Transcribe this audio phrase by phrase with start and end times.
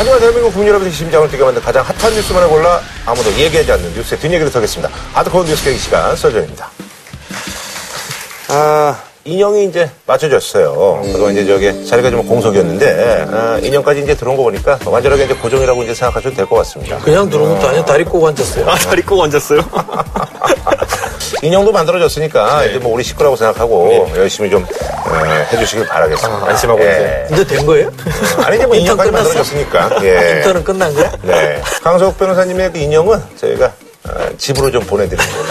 [0.00, 4.18] 하지만 대한민국 국민 여러분의 심장을 뛰게 만든 가장 핫한 뉴스만을 골라 아무도 얘기하지 않는 뉴스의
[4.18, 4.90] 뒷얘기를 털겠습니다.
[5.12, 6.70] 하드코어 뉴스 계기 시간 서전입니다.
[8.48, 11.02] 아, 인형이 이제 맞춰졌어요.
[11.04, 15.82] 그동안 이제 저기 자리가 좀 공석이었는데, 아, 인형까지 이제 들어온 거 보니까 완전하게 이제 고정이라고
[15.82, 16.96] 이제 생각하셔도 될 것 같습니다.
[17.00, 17.84] 그냥 들어온 것도 아니야.
[17.84, 18.70] 다리 꼬고 앉았어요.
[18.70, 19.60] 아, 다리 꼭 앉았어요?
[21.42, 25.14] 인형도 만들어졌으니까 이제 뭐 우리 식구라고 생각하고 열심히 좀 어,
[25.52, 26.46] 해주시길 바라겠습니다.
[26.46, 27.26] 안심하고 예.
[27.32, 27.88] 이제 된 거예요?
[27.88, 29.28] 어, 아니 이제 뭐 인형까지 끝났어?
[29.28, 29.98] 만들어졌으니까.
[30.04, 30.36] 예.
[30.38, 31.10] 인턴은 끝난 거야?
[31.22, 31.62] 네.
[31.82, 33.72] 강석 변호사님의 그 인형은 저희가
[34.04, 35.46] 어, 집으로 좀 보내드리는 걸로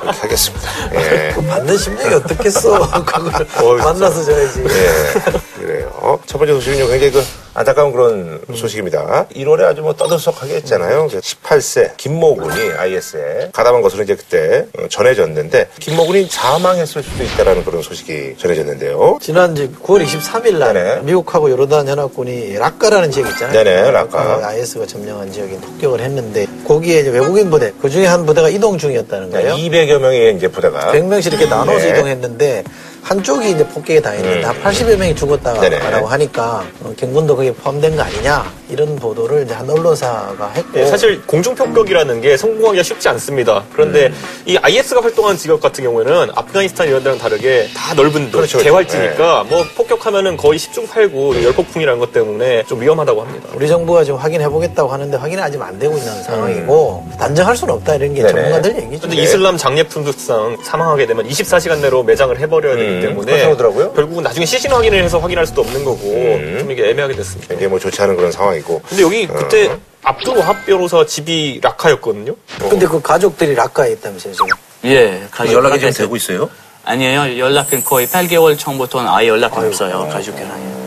[0.00, 0.68] 그렇게 하겠습니다.
[0.94, 1.34] 예.
[1.48, 2.90] 받는 심정이 어떻겠어.
[3.04, 4.64] 그걸 만나서 줘야지.
[4.64, 5.60] 예.
[5.60, 6.18] 그래요.
[6.26, 9.26] 첫 번째 소식은요, 굉장히 그 안타까운 그런 소식입니다.
[9.34, 11.06] 1월에 아주 뭐 떠들썩하게 했잖아요.
[11.08, 18.34] 18세 김모군이 IS에 가담한 것으로 이제 그때 어, 전해졌는데, 김모군이 사망했을 수도 있다라는 그런 소식이
[18.38, 19.18] 전해졌는데요.
[19.22, 21.02] 지난 이제 9월 23일 날 네네.
[21.02, 23.62] 미국하고 요르단 연합군이 락가라는 지역 있잖아요.
[23.62, 24.38] 네네, 락가.
[24.38, 28.78] 그 IS가 점령한 지역에 폭격을 했는데 거기에 이제 외국인 부대 그 중에 한 부대가 이동
[28.78, 29.54] 중이었다는 거예요.
[29.54, 31.90] 200여 명의 이제 부대가 100명씩 이렇게 나눠서 네.
[31.90, 32.64] 이동했는데
[33.04, 35.14] 한쪽이 이제 폭격에 당했는데 한 80여 명이 네네.
[35.14, 40.86] 죽었다라고 하니까 어, 경군도 거기에 포함된 거 아니냐 이런 보도를 이제 한 언론사가 했고 예,
[40.86, 43.62] 사실 공중폭격이라는 게 성공하기가 쉽지 않습니다.
[43.74, 44.14] 그런데 음.
[44.46, 48.64] 이 IS가 활동하는 지역 같은 경우에는 아프가니스탄 이런 데랑 다르게 다 넓은 도, 그렇죠, 그렇죠.
[48.64, 53.48] 개활지니까 뭐 폭격하면은 거의 10중 8구 열폭풍이라는 것 때문에 좀 위험하다고 합니다.
[53.54, 57.96] 우리 정부가 지금 확인해 보겠다고 하는데 확인이 아직 안 되고 있는 상황이고 단정할 수는 없다
[57.96, 58.32] 이런 게 네네.
[58.32, 59.08] 전문가들 얘기죠.
[59.08, 63.92] 근데 이슬람 장례품득상 사망하게 되면 24시간 내로 매장을 해버려야 되기 음, 때문에 그렇다고 하더라고요.
[63.92, 66.56] 결국은 나중에 시신 확인을 해서 확인할 수도 없는 거고 음.
[66.60, 67.48] 좀 이게 애매하게 됐습니다.
[67.48, 68.82] 굉장히 뭐 좋지 않은 그런 상황이고.
[68.88, 69.78] 근데 여기 그때 어.
[70.02, 72.34] 압둘 와합 변호사 집이 라카였거든요.
[72.68, 74.48] 근데 그 가족들이 락가에 있다면서요 지금.
[74.84, 76.50] 예, 가족 연락이 좀 되고 있어요?
[76.84, 77.38] 아니에요.
[77.38, 80.06] 연락은 거의 8개월 전부터는 아예 연락이 없어요.
[80.08, 80.84] 가족이랑.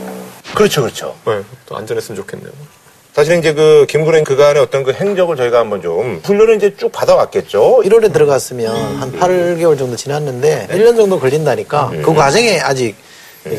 [0.53, 1.15] 그렇죠, 그렇죠.
[1.25, 2.51] 네, 또 안전했으면 좋겠네요.
[3.17, 7.81] 사실은 이제 그 김군의 그간의 어떤 그 행적을 저희가 한번 좀 훈련을 이제 쭉 받아왔겠죠.
[7.83, 12.95] 1월에 들어갔으면 한 8개월 정도 지났는데 1년 정도 걸린다니까 그 과정에 아직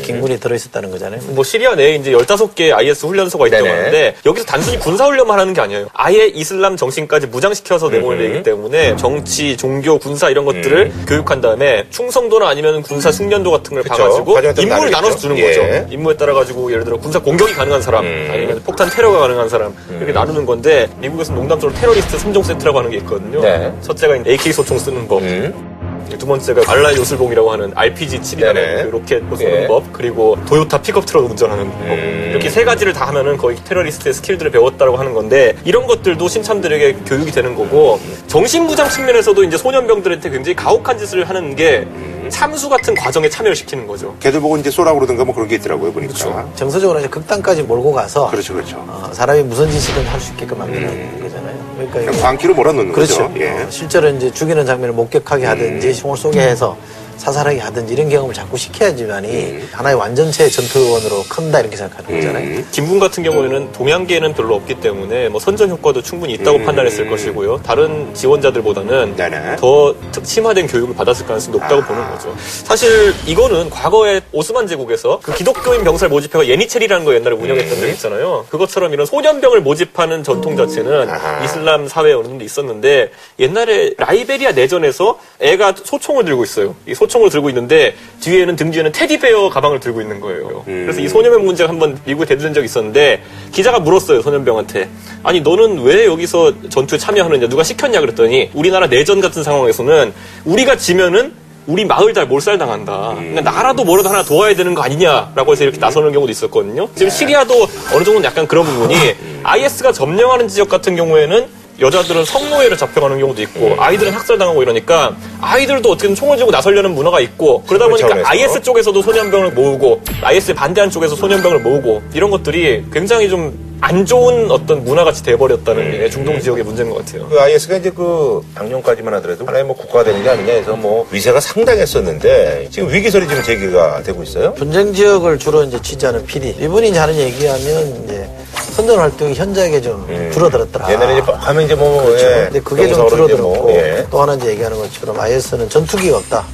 [0.03, 1.21] 김군이 들어있었다는 거잖아요.
[1.29, 3.77] 뭐 시리아 내에 이제 15개 IS 훈련소가 있다고 네네.
[3.77, 5.87] 하는데 여기서 단순히 군사 훈련만 하는 게 아니에요.
[5.93, 12.81] 아예 이슬람 정신까지 무장시켜서 내보내기 때문에 정치, 종교, 군사 이런 것들을 교육한 다음에 충성도나 아니면
[12.83, 13.95] 군사 숙련도 같은 걸 그쵸.
[13.95, 14.91] 봐가지고 임무를.
[14.91, 15.47] 나눠서 주는 예.
[15.47, 15.87] 거죠.
[15.89, 20.11] 임무에 따라 가지고 예를 들어 군사 공격이 가능한 사람 아니면 폭탄 테러가 가능한 사람 이렇게
[20.11, 23.41] 나누는 건데 미국에서는 농담적으로 테러리스트 3종 세트라고 하는 게 있거든요.
[23.41, 23.71] 네.
[23.81, 25.78] 첫째가 AK 소총 쓰는 법, 음.
[26.17, 28.83] 두 번째가 알라 요술봉이라고 하는 RPG 7이라는 네네.
[28.83, 29.67] 그 로켓 쏘는 예.
[29.67, 32.27] 법 그리고 도요타 픽업 트럭 운전하는 법 음.
[32.31, 37.31] 이렇게 세 가지를 다 하면은 거의 테러리스트의 스킬들을 배웠다고 하는 건데 이런 것들도 신참들에게 교육이
[37.31, 41.87] 되는 거고 정신무장 측면에서도 이제 소년병들한테 굉장히 가혹한 짓을 하는 게
[42.29, 44.15] 참수 같은 과정에 참여를 시키는 거죠.
[44.19, 46.47] 걔들 보고 이제 쏘라고 그러던가 뭐 그런 게 있더라고요, 보니까.
[46.55, 48.77] 정서적으로 이제 극단까지 몰고 가서 그렇죠, 그렇죠.
[48.87, 51.69] 어, 사람이 무슨 짓이든 할 수 있게끔 만드는 거잖아요.
[51.77, 53.27] 그러니까 이게 광기로 몰아넣는 그렇죠.
[53.29, 53.39] 거죠.
[53.41, 53.49] 예.
[53.49, 56.77] 어, 실제로 이제 죽이는 장면을 목격하게 하든지 총을 쏘게 해서
[57.19, 62.63] 사살하게 하든지 이런 경험을 자꾸 시켜야지만이 하나의 완전체의 전투원으로 큰다 이렇게 생각하는 거잖아요.
[62.71, 67.61] 김군 같은 경우에는 동양계에는 별로 없기 때문에 뭐 선전 효과도 충분히 있다고 판단했을 것이고요.
[67.63, 69.57] 다른 지원자들보다는 네네.
[69.57, 72.33] 더 특심화된 교육을 받았을 가능성이 높다고 보는 거죠.
[72.39, 78.45] 사실 이거는 과거에 오스만 제국에서 그 기독교인 병사를 모집해가 예니체리라는 거 옛날에 운영했던 적 있잖아요.
[78.49, 81.43] 그것처럼 이런 소년병을 모집하는 전통 자체는 아하.
[81.43, 86.75] 이슬람 사회에 어느 정도 있었는데 옛날에 라이베리아 내전에서 애가 소총을 들고 있어요.
[86.87, 90.63] 이 소 총을 들고 있는데 뒤에는 등 뒤에는 테디베어 가방을 들고 있는 거예요.
[90.65, 93.21] 그래서 이 소년병 문제가 한번 미국에 대두된 적이 있었는데
[93.51, 94.87] 기자가 물었어요 소년병한테.
[95.23, 97.49] 아니 너는 왜 여기서 전투에 참여하느냐?
[97.49, 97.99] 누가 시켰냐?
[97.99, 100.13] 그랬더니 우리나라 내전 같은 상황에서는
[100.45, 101.33] 우리가 지면은
[101.67, 103.15] 우리 마을 다 몰살당한다.
[103.15, 106.89] 그러니까 나라도 뭐라도 하나 도와야 되는 거 아니냐라고 해서 이렇게 나서는 경우도 있었거든요.
[106.95, 107.53] 지금 시리아도
[107.93, 108.95] 어느 정도는 약간 그런 부분이
[109.43, 116.15] IS가 점령하는 지역 같은 경우에는 여자들은 성노예를 잡혀가는 경우도 있고 아이들은 학살당하고 이러니까 아이들도 어떻게든
[116.15, 118.29] 총을 쥐고 나서려는 문화가 있고 그러다 그런 보니까 차원에서.
[118.29, 124.51] IS 쪽에서도 소년병을 모으고 IS에 반대하는 쪽에서 소년병을 모으고 이런 것들이 굉장히 좀 안 좋은
[124.51, 127.27] 어떤 문화같이 돼버렸다는 게 중동 지역의 문제인 것 같아요.
[127.29, 131.39] 그 IS가 이제 그 작년까지만 하더라도 하나의 뭐 국가가 되는 게 아니냐 해서 뭐 위세가
[131.39, 134.53] 상당했었는데 지금 위기설이 지금 제기가 되고 있어요.
[134.55, 140.07] 분쟁 지역을 주로 이제 취재하는 PD 이분이 이제 하는 얘기하면 이제 선전 활동이 현저하게 좀
[140.33, 140.91] 줄어들었더라.
[140.91, 142.25] 옛날에 이제 하면 이제 뭐 그렇죠.
[142.25, 144.05] 예, 근데 그게 좀 줄어들었고 뭐, 예.
[144.09, 146.45] 또 하나 이제 얘기하는 것처럼 IS는 전투기가 없다.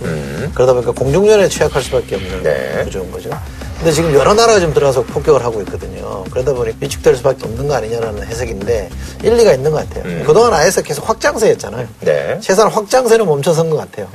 [0.53, 2.81] 그러다 보니까 공중전에 취약할 수밖에 없는 네.
[2.83, 3.29] 구조인 거죠.
[3.77, 6.23] 근데 지금 여러 나라가 좀 들어가서 폭격을 하고 있거든요.
[6.31, 8.89] 그러다 보니 위축될 수밖에 없는 거 아니냐라는 해석인데
[9.21, 10.23] 일리가 있는 것 같아요.
[10.25, 11.87] 그동안 IS 계속 확장세였잖아요.
[11.99, 12.39] 네.
[12.41, 14.07] 최소한 확장세는 멈춰선 것 같아요.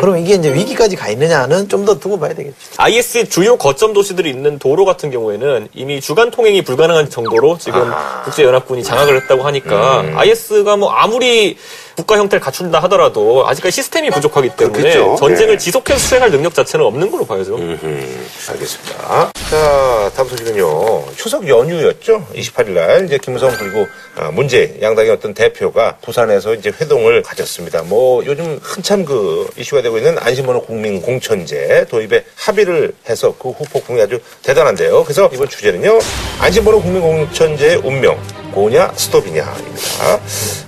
[0.00, 2.54] 그럼 이게 이제 위기까지 가 있느냐는 좀 더 두고 봐야 되겠죠.
[2.76, 7.90] IS 주요 거점 도시들이 있는 도로 같은 경우에는 이미 주간 통행이 불가능한 정도로 지금
[8.24, 11.56] 국제연합군이 장악을 했다고 하니까 IS가 뭐 아무리
[11.96, 15.16] 국가 형태를 갖춘다 하더라도 아직까지 시스템이 부족하기 때문에 그렇겠죠.
[15.18, 15.58] 전쟁을 예.
[15.58, 17.56] 지속해서 수행할 능력 자체는 없는 걸로 봐야죠.
[17.56, 19.32] 음, 알겠습니다.
[19.50, 21.04] 자, 다음 소식은요.
[21.16, 22.26] 추석 연휴였죠.
[22.34, 23.86] 28일 날 이제 김무성 그리고
[24.16, 27.82] 아, 문재 양당의 어떤 대표가 부산에서 이제 회동을 가졌습니다.
[27.82, 34.00] 뭐 요즘 한참 그 이슈가 되고 있는 안심번호 국민 공천제 도입에 합의를 해서 그 후폭풍이
[34.00, 35.04] 아주 대단한데요.
[35.04, 35.98] 그래서 이번 주제는요.
[36.38, 38.18] 안심번호 국민 공천제의 운명
[38.52, 40.14] 고냐 스톱이냐입니다.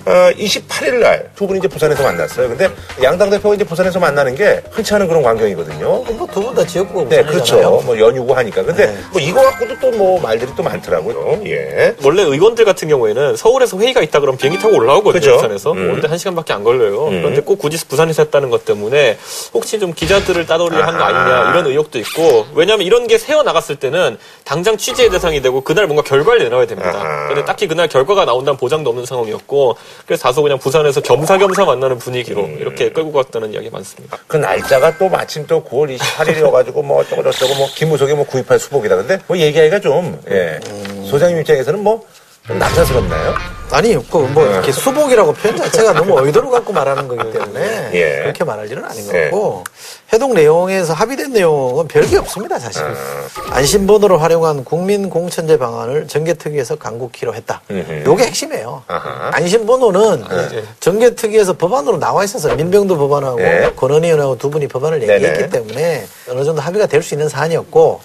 [0.07, 2.47] 어, 28일 날 두 분이 이제 부산에서 만났어요.
[2.49, 2.69] 근데
[3.03, 5.85] 양당 대표가 이제 부산에서 만나는 게 흔치 않은 그런 광경이거든요.
[6.03, 7.81] 뭐 두 분 다 지역구 네, 그렇죠.
[7.85, 8.63] 뭐 연휴고 하니까.
[8.63, 11.41] 근데 뭐 이거 갖고도 또 뭐 말들이 또 많더라고요.
[11.45, 11.95] 예.
[12.03, 15.13] 원래 의원들 같은 경우에는 서울에서 회의가 있다 그러면 비행기 타고 올라오거든요.
[15.21, 15.35] 그죠?
[15.35, 15.71] 부산에서.
[15.71, 15.89] 음.
[15.89, 17.05] 오는데 한 시간밖에 안 걸려요.
[17.05, 19.17] 그런데 꼭 굳이 부산에서 했다는 것 때문에
[19.53, 24.17] 혹시 좀 기자들을 따돌리려 한거 아니냐 이런 의혹도 있고 왜냐하면 이런 게 새어 나갔을 때는
[24.43, 26.91] 당장 취재의 대상이 되고 그날 뭔가 결과를 내놔야 됩니다.
[27.29, 29.75] 그런데 딱히 그날 결과가 나온다는 보장도 없는 상황이었고
[30.05, 32.57] 그래서 다소 그냥 부산에서 겸사겸사 만나는 분위기로 음.
[32.59, 34.17] 이렇게 끌고 갔다는 이야기 많습니다.
[34.27, 38.95] 그 날짜가 또 마침 또 9월 28일이어가지고 뭐 어쩌고 저쩌고 뭐 김무석이 뭐 구입할 수복이다.
[38.95, 40.59] 근데 뭐 얘기하기가 좀, 예.
[41.09, 42.05] 소장님 입장에서는 뭐
[42.47, 43.33] 좀 남사스럽나요?
[43.71, 48.19] 아니, 그뭐 이렇게 수복이라고 표현 자체가 너무 의도를 갖고 말하는 거기 때문에 예.
[48.21, 49.29] 그렇게 말할 일은 아닌 예.
[49.31, 49.63] 거고
[50.13, 52.83] 해동 내용에서 합의된 내용은 별게 없습니다, 사실.
[53.49, 57.61] 안심번호를 활용한 국민 공천제 방안을 정개특위에서 강국키로 했다.
[57.71, 58.03] 음흠.
[58.05, 58.83] 요게 핵심이에요.
[58.87, 59.31] 아하.
[59.33, 60.25] 안심번호는
[60.79, 63.73] 정개특위에서 법안으로 나와 있어서 민병도 법안하고 네.
[63.75, 65.13] 권은희원하고 두 분이 법안을 네네.
[65.15, 68.01] 얘기했기 때문에 어느 정도 합의가 될 수 있는 사안이었고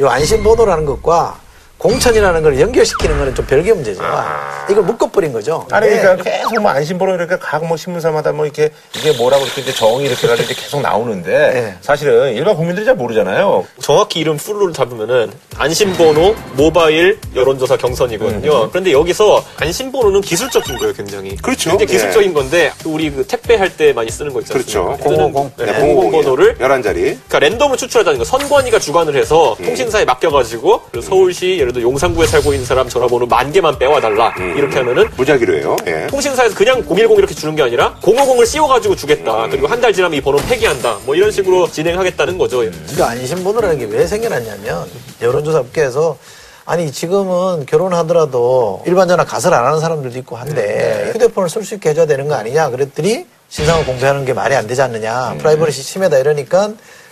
[0.00, 1.38] 요 안심번호라는 것과
[1.78, 4.00] 공천이라는 걸 연결시키는 거는 좀 별개 문제죠.
[4.02, 4.66] 아.
[4.70, 5.66] 이걸 묶어버린 거죠.
[5.70, 6.00] 아니, 네.
[6.00, 10.06] 그러니까 계속 뭐 안심번호 이렇게 각 뭐 신문사마다 뭐 이렇게 이게 뭐라고 이렇게 이제 정의
[10.06, 11.74] 이렇게 가지고 이제 계속 나오는데 네.
[11.80, 13.66] 사실은 일반 국민들이 잘 모르잖아요.
[13.80, 18.68] 정확히 이름 풀로 잡으면은 안심번호 모바일 여론조사 경선이거든요.
[18.70, 21.30] 그런데 여기서 안심번호는 기술적인 거예요, 굉장히.
[21.30, 21.36] 음.
[21.42, 21.70] 그렇죠.
[21.70, 21.96] 굉장히 예.
[21.96, 24.62] 기술적인 건데 우리 그 택배 할 때 많이 쓰는 거 있잖아요.
[24.62, 24.96] 그렇죠.
[25.02, 25.56] 뜨는 050.
[25.56, 26.94] 네, 네, 050번호를 11자리.
[26.94, 29.64] 그러니까 랜덤을 추출하다는 거 선관위가 주관을 해서 음.
[29.64, 34.54] 통신사에 맡겨가지고 서울시 예를 들어 용산구에 살고 있는 사람 전화번호 만 개만 빼와달라 음.
[34.56, 35.76] 이렇게 하면은 무작위로 해요.
[35.86, 36.06] 예.
[36.08, 39.48] 통신사에서 그냥 010 이렇게 주는 게 아니라 050을 씌워가지고 주겠다.
[39.48, 40.98] 그리고 한 달 지나면 이 번호 폐기한다.
[41.04, 42.58] 뭐 이런 식으로 진행하겠다는 거죠.
[42.60, 44.86] 그러니까 안심번호라는 게 왜 생겨났냐면
[45.20, 46.16] 여론조사 업계에서
[46.64, 51.90] 아니 지금은 결혼하더라도 일반 전화 가설 안 하는 사람들도 있고 한데 휴대폰을 쓸 수 있게
[51.90, 56.70] 해줘야 되는 거 아니냐 그랬더니 신상을 공개하는 게 말이 안 되지 않느냐 프라이버시 침해다 이러니까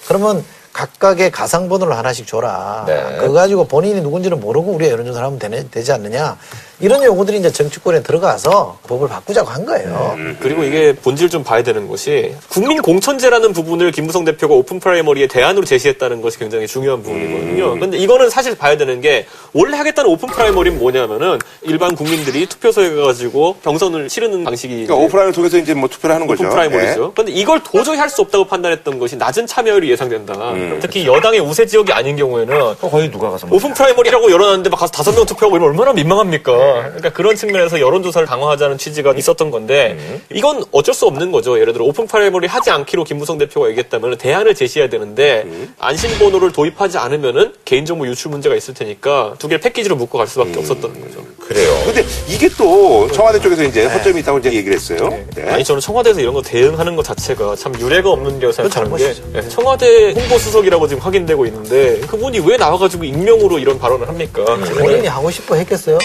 [0.09, 3.17] 그러면 각각의 가상 번호를 하나씩 줘라 네.
[3.19, 5.39] 그거 가지고 본인이 누군지는 모르고 우리 가 여론조사를 하면
[5.71, 6.37] 되지 않느냐
[6.81, 11.89] 이런 요구들이 이제 정치권에 들어가서 법을 바꾸자고 한 거예요 그리고 이게 본질 좀 봐야 되는
[11.89, 17.79] 것이 국민 공천제라는 부분을 김무성 대표가 오픈 프라이머리의 대안으로 제시했다는 것이 굉장히 중요한 부분이거든요.
[17.79, 23.57] 근데 이거는 사실 봐야 되는 게 원래 하겠다는 오픈 프라이머리는 뭐냐면은 일반 국민들이 투표소에 가가지고
[23.63, 26.43] 경선을 치르는 방식이 그러니까 오프라인을 통해서 이제 뭐 투표를 하는 거죠.
[26.45, 27.05] 오픈 프라이머리죠.
[27.05, 27.11] 예.
[27.15, 30.35] 그런데 이걸 도저히 할 수 없다고 판단했던 것이 낮은 참여율이 예상된다.
[30.83, 34.93] 특히 여당의 우세 지역이 아닌 경우에는 또 거기 누가 가서 오픈 프라이머리라고 열어놨는데 막 가서
[34.93, 36.53] 다섯 명 투표하고 이러면 얼마나 민망합니까?
[36.75, 41.59] 그러니까 그런 측면에서 여론조사를 강화하자는 취지가 있었던 건데 이건 어쩔 수 없는 거죠.
[41.61, 45.45] 예를 들어 오픈 프라이머리 하지 않기로 김무성 대표가 얘기했다면 대안을 제시해야 되는데
[45.79, 51.01] 안심번호를 도입하지 않으면은 개인정보 유출 문제가 있을 테니까 두 개를 패키지로 묶어 갈 수밖에 없었던
[51.01, 51.25] 거죠.
[51.39, 51.75] 그래요.
[51.85, 54.99] 근데 이게 또 청와대 쪽에서 이제 허점이 있다고 이제 얘기를 했어요.
[55.35, 55.49] 네.
[55.51, 59.15] 아니 저는 청와대에서 이런 거 대응하는 것 자체가 참 유례가 없는 게 생각하는 게.
[59.35, 64.45] 예, 청와대 홍보 수석이라고 지금 확인되고 있는데 그분이 왜 나와가지고 익명으로 이런 발언을 합니까?
[64.45, 65.99] 본인이 하고 싶어 했겠어요?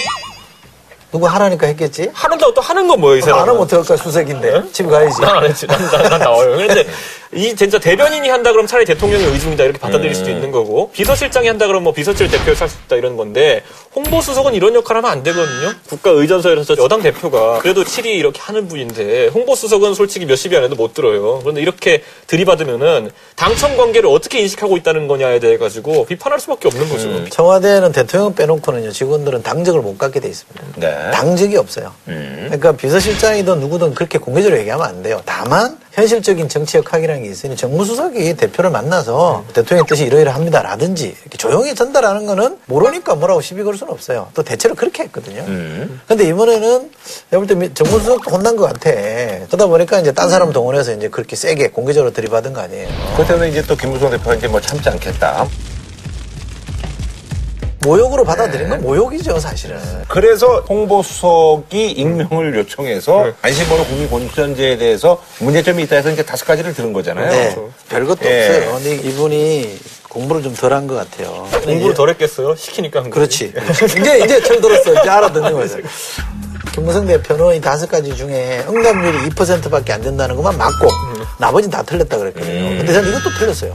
[1.11, 2.09] 누구 하라니까 했겠지?
[2.13, 3.49] 하는다고 또 하는 건 뭐예요, 이안 사람은?
[3.49, 5.65] 하면 어떡할까 수색인데 집에 가야지 난 안 했지.
[5.67, 6.55] 난, 난, 난 나와요.
[6.57, 6.85] 그런데
[7.33, 11.67] 이 진짜 대변인이 한다 그러면 차라리 대통령의 의중이다 이렇게 받아들일 수도 있는 거고 비서실장이 한다
[11.67, 13.63] 그러면 뭐 비서실 대표를 살 수 있다 이런 건데
[13.95, 15.73] 홍보수석은 이런 역할 하면 안 되거든요.
[15.89, 21.39] 국가의전서에서 여당 대표가 그래도 7위 이렇게 하는 분인데 홍보수석은 솔직히 몇십이 안 해도 못 들어요.
[21.39, 27.29] 그런데 이렇게 들이받으면은 당청 관계를 어떻게 인식하고 있다는 거냐에 대해 가지고 비판할 수밖에 없는 거죠.
[27.29, 30.65] 청와대는 대통령 빼놓고는요 직원들은 당직을 못 갖게 돼 있습니다.
[30.75, 31.11] 네.
[31.11, 31.93] 당직이 없어요.
[32.05, 35.21] 그러니까 비서실장이든 누구든 그렇게 공개적으로 얘기하면 안 돼요.
[35.25, 35.77] 다만
[36.07, 42.59] 현실적인 정치 역학이라는 게 있으니 정무수석이 대표를 만나서 대통령 뜻이 이러이러합니다라든지 이렇게 조용히 전달하는 거는
[42.67, 44.27] 모르니까 뭐라고 시비 걸 수는 없어요.
[44.35, 45.43] 또 대체로 그렇게 했거든요.
[46.07, 46.91] 근데 이번에는
[47.31, 48.91] 내가 볼 때 정무수석도 혼난 것 같아.
[49.47, 52.87] 그러다 보니까 이제 딴 사람 동원해서 이제 그렇게 세게 공개적으로 들이받은 거 아니에요.
[53.15, 55.47] 그렇다면 이제 또 김무성 대표가 이제 뭐 참지 않겠다.
[57.79, 59.77] 모욕으로 받아들인 건 모욕이죠, 사실은.
[60.07, 67.29] 그래서 홍보수석이 익명을 요청해서 안심번호 국민공천제에 대해서 문제점이 있다 해서 이제 다섯 가지를 들은 거잖아요.
[67.29, 67.55] 네.
[67.89, 68.47] 별것도 예.
[68.47, 68.73] 없어요.
[68.75, 69.79] 근데 이분이
[70.09, 71.47] 공부를 좀 덜 한 것 같아요.
[71.63, 72.55] 공부를 덜 했겠어요?
[72.55, 73.51] 시키니까 한 거지.
[73.51, 73.85] 그렇지.
[73.99, 74.99] 이제, 이제 철들었어.
[74.99, 75.77] 이제 알아듣는 거죠.
[76.73, 80.87] 김무성 대표는 이 다섯 가지 중에 응답률이 2%밖에 안 된다는 것만 맞고
[81.39, 82.77] 나머지는 다 틀렸다 그랬거든요.
[82.77, 83.73] 근데 저는 이것도 틀렸어요.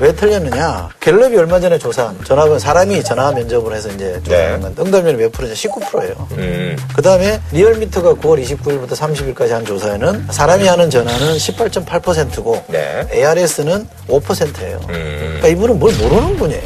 [0.00, 0.88] 왜 틀렸느냐?
[1.00, 4.60] 갤럽이 얼마 전에 조사한 전화번 사람이 전화 면접을 해서 이제 조사한 네.
[4.60, 5.54] 건데 응답률이 몇 프로냐?
[5.54, 6.28] 19%예요.
[6.32, 6.76] 음.
[6.94, 13.06] 그 다음에 리얼미터가 9월 29일부터 30일까지 한 조사에는 사람이 하는 전화는 18.8%고 네.
[13.12, 14.80] ARS는 5%예요.
[14.88, 15.16] 음.
[15.40, 16.62] 그러니까 이분은 뭘 모르는 분이에요.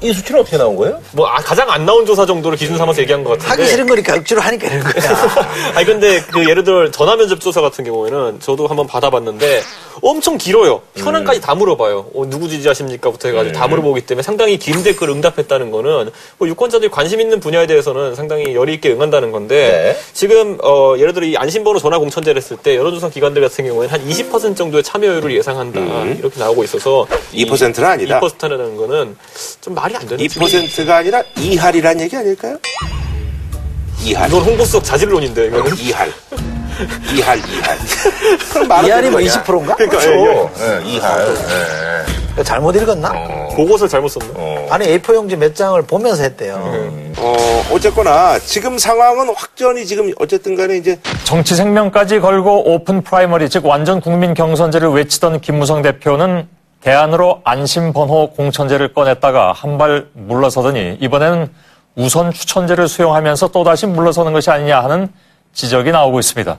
[0.00, 1.00] 이 수치는 어떻게 나온 거예요?
[1.12, 3.48] 뭐 아, 가장 안 나온 조사 정도를 기준 삼아서 얘기한 것 같은데.
[3.50, 5.04] 하기 싫은 거니까 억지로 하니까 이런 거야.
[5.76, 9.62] 아니 근데 그 예를 들어 전화 면접 조사 같은 경우에는 저도 한번 받아봤는데
[10.00, 10.80] 엄청 길어요.
[10.96, 12.06] 현황까지 다 물어봐요.
[12.14, 17.20] 어, 누구 지지하십니까부터 해가지고 다 물어보기 때문에 상당히 긴 댓글 응답했다는 거는 뭐 유권자들이 관심
[17.20, 20.12] 있는 분야에 대해서는 상당히 열의 있게 응한다는 건데 네.
[20.12, 24.08] 지금 어, 예를 들어 이 안심번호 전화 공천제를 했을 때 여론조사 기관들 같은 경우에는 한
[24.08, 25.80] 20% 정도의 참여율을 예상한다
[26.18, 28.20] 이렇게 나오고 있어서 2%는 아니다.
[28.20, 29.16] 2%라는 거는
[29.60, 32.58] 좀 말이 안 되는 2%가 아니라 이할이란 얘기 아닐까요?
[34.04, 34.28] 이할.
[34.28, 36.12] 이건 홍보수석 자질론인데 이거는 이할.
[37.14, 37.78] 이할, 이할.
[38.52, 39.42] 그럼 이할이 뭐 되는 거냐?
[39.42, 39.74] 20%인가?
[39.76, 40.50] 그러니까 그렇죠.
[40.60, 41.20] 예, 이할.
[41.28, 42.12] 예.
[42.32, 43.12] 그러니까 잘못 읽었나?
[43.56, 44.32] 그것을 잘못 썼나?
[44.70, 46.54] 아니 A4 용지 몇 장을 보면서 했대요.
[47.18, 53.66] 어, 어쨌거나 지금 상황은 확전이 지금 어쨌든 간에 이제 정치 생명까지 걸고 오픈 프라이머리, 즉
[53.66, 56.48] 완전 국민 경선제를 외치던 김무성 대표는
[56.80, 61.48] 대안으로 안심 번호 공천제를 꺼냈다가 한 발 물러서더니 이번에는
[61.94, 65.08] 우선 추천제를 수용하면서 또다시 물러서는 것이 아니냐 하는
[65.52, 66.58] 지적이 나오고 있습니다.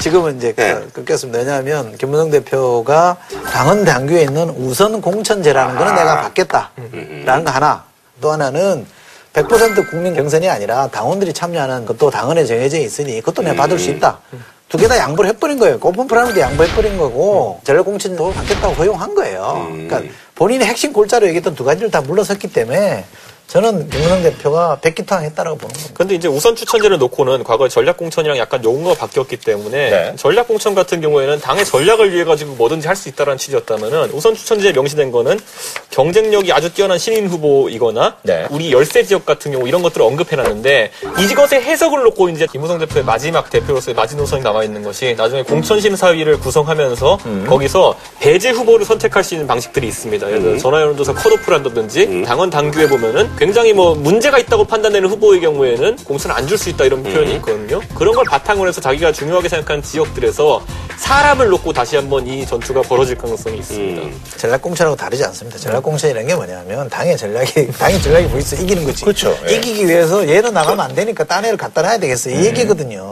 [0.00, 0.74] 지금은 이제 네.
[0.74, 1.38] 그- 끊겼습니다.
[1.40, 3.16] 왜냐하면 김무성 대표가
[3.52, 7.84] 당헌 당규에 있는 우선 공천제라는 거는 내가 받겠다라는 거 하나.
[8.20, 8.86] 또 하나는
[9.32, 14.18] 100% 국민 경선이 아니라 당원들이 참여하는 것도 당헌에 정해져 있으니 그것도 내가 받을 수 있다.
[14.68, 15.78] 두 개 다 양보를 해버린 거예요.
[15.82, 19.66] 오픈 프라이머리도 양보해버린 거고 전략 공천도 받겠다고 허용한 거예요.
[19.70, 20.00] 그러니까
[20.34, 23.04] 본인이 핵심 골자로 얘기했던 두 가지를 다 물러섰기 때문에
[23.52, 25.92] 저는 김무성 대표가 백기투항했다라고 보는 겁니다.
[25.92, 30.12] 근데 이제 우선 추천제를 놓고는 과거에 전략 공천이랑 약간 용어가 바뀌었기 때문에 네.
[30.16, 34.70] 전략 공천 같은 경우에는 당의 전략을 위해 가지고 뭐든지 할 수 있다라는 취지였다면은 우선 추천제에
[34.72, 35.40] 명시된 거는
[35.90, 38.46] 경쟁력이 아주 뛰어난 신인 후보이거나 네.
[38.50, 43.50] 우리 열세 지역 같은 경우 이런 것들을 언급해놨는데 이것의 해석을 놓고 이제 김우성 대표의 마지막
[43.50, 47.18] 대표로서의 마지노선이 남아 있는 것이 나중에 공천심사위를 구성하면서
[47.48, 50.28] 거기서 배제 후보를 선택할 수 있는 방식들이 있습니다.
[50.28, 55.40] 예를 들어 전화 여론조사 컷오프를 한다든지 당원 당규에 보면은 굉장히 뭐 문제가 있다고 판단되는 후보의
[55.40, 57.80] 경우에는 공천을 안 줄 수 있다 이런 표현이 있거든요.
[57.92, 60.62] 그런 걸 바탕으로 해서 자기가 중요하게 생각하는 지역들에서
[60.96, 64.02] 사람을 놓고 다시 한번 이 전투가 벌어질 가능성이 있습니다.
[64.36, 65.58] 전략공천하고 다르지 않습니다.
[65.58, 69.02] 전략공천이라는 게 뭐냐면 당의 전략이 당의 전략이 뭐 있어 이기는 거지.
[69.04, 69.36] 그렇죠.
[69.48, 69.54] 예.
[69.56, 72.30] 이기기 위해서 얘는 나가면 안 되니까 딴 애를 갖다 놔야 되겠어.
[72.30, 73.02] 이 얘기거든요.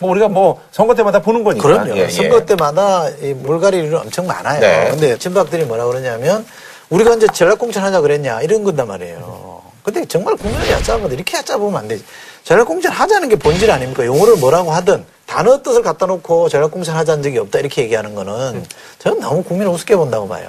[0.00, 1.62] 뭐 우리가 뭐 선거 때마다 보는 거니까.
[1.68, 1.96] 그럼요.
[1.96, 2.08] 예, 예.
[2.08, 4.58] 선거 때마다 이 물갈이를 엄청 많아요.
[4.60, 4.88] 네.
[4.90, 6.44] 근데 친박들이 뭐라 그러냐면
[6.90, 9.47] 우리가 이제 전략공천 하자 그랬냐 이런 건단 말이에요.
[9.90, 12.04] 근데 정말 국면이 얕잡아도 이렇게 얕잡으면 안 되지.
[12.44, 14.04] 전략공천 하자는 게 본질 아닙니까?
[14.04, 18.64] 용어를 뭐라고 하든 단어 뜻을 갖다 놓고 전략공천 하자는 적이 없다 이렇게 얘기하는 거는
[18.98, 20.48] 저는 너무 국민을 우습게 본다고 봐요.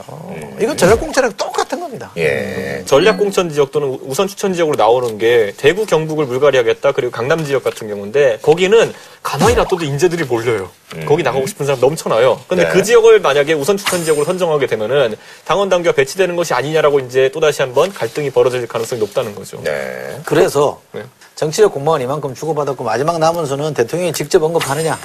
[0.62, 2.12] 이건 전략공천이랑 똑같은 겁니다.
[2.16, 2.82] 예.
[2.86, 7.66] 전략 공천 지역 또는 우선 추천 지역으로 나오는 게 대구 경북을 물갈이하겠다 그리고 강남 지역
[7.66, 10.70] 같은 경우인데 거기는 가만히 놔둬도 인재들이 몰려요.
[11.06, 12.40] 거기 나가고 싶은 사람 넘쳐나요.
[12.48, 12.70] 근데 네.
[12.70, 17.42] 그 지역을 만약에 우선 추천 지역으로 선정하게 되면은 당원 당규가 배치되는 것이 아니냐라고 이제 또
[17.42, 19.62] 다시 한번 갈등이 벌어질 가능성이 높다는 거죠.
[19.62, 20.22] 네.
[20.24, 21.04] 그래서 네.
[21.39, 25.00] 정치적 공무원 이만큼 주고받았고 마지막 남은 수는 대통령이 직접 언급하느냐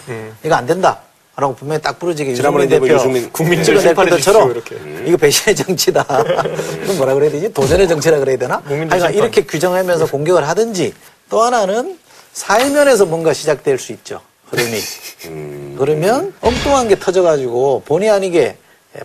[0.44, 0.98] 이거 안 된다.
[1.36, 5.08] 라고 분명히 딱 부러지게 지난번에 유승민 뭐 대표 유승민 심판해 것처럼 주십시오, 이렇게.
[5.08, 6.06] 이거 배신의 정치다.
[6.84, 7.52] 이건 뭐라 그래야 되지?
[7.52, 8.62] 도전의 정치라 그래야 되나?
[8.68, 9.14] 심판.
[9.14, 10.94] 이렇게 규정하면서 공격을 하든지
[11.30, 11.98] 또 하나는
[12.32, 14.20] 사회면에서 뭔가 시작될 수 있죠.
[14.46, 15.76] 흐름이.
[15.76, 18.56] 그러면 엉뚱한 게 터져가지고 본의 아니게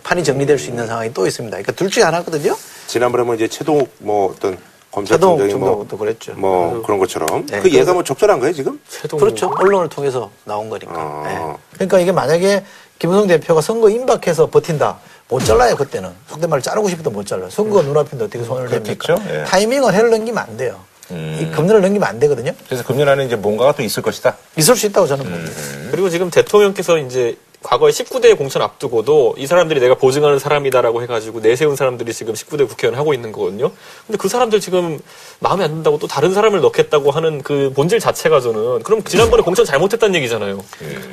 [0.02, 1.56] 판이 정리될 수 있는 상황이 또 있습니다.
[1.56, 2.56] 그러니까 둘 중에 하나거든요.
[2.86, 4.56] 지난번에 뭐 이제 최동욱 뭐 어떤
[4.90, 6.32] 검사 총장이 뭐, 총장도 그랬죠.
[6.34, 8.80] 뭐 그런 것처럼 네, 그 예가 그래서- 뭐 적절한 거예요 지금?
[9.18, 9.52] 그렇죠.
[9.58, 10.92] 언론을 통해서 나온 거니까.
[10.96, 11.24] 어.
[11.54, 11.74] 예.
[11.74, 12.64] 그러니까 이게 만약에
[12.98, 14.98] 김우성 대표가 선거 임박해서 버틴다.
[15.28, 16.10] 못 잘라요, 그때는.
[16.28, 17.48] 속된 말로 자르고 싶어도 못 잘라요.
[17.50, 18.70] 선거 눈앞인데 어떻게 손을 댑니까?
[18.98, 19.16] 그렇겠죠.
[19.30, 19.44] 예.
[19.44, 20.80] 타이밍을 해를 넘기면 안 돼요.
[21.10, 22.52] 이 금년을 넘기면 안 되거든요.
[22.66, 24.36] 그래서 금년 안에 이제 뭔가가 또 있을 것이다.
[24.56, 25.52] 있을 수 있다고 저는 봅니다.
[25.90, 31.76] 그리고 지금 대통령께서 이제 과거에 19대 공천 앞두고도 이 사람들이 내가 보증하는 사람이다라고 해가지고 내세운
[31.76, 33.70] 사람들이 지금 19대 국회의원 하고 있는 거거든요.
[34.06, 34.98] 근데 그 사람들 지금
[35.40, 39.66] 마음에 안 든다고 또 다른 사람을 넣겠다고 하는 그 본질 자체가 저는 그럼 지난번에 공천
[39.66, 40.64] 잘못했다는 얘기잖아요.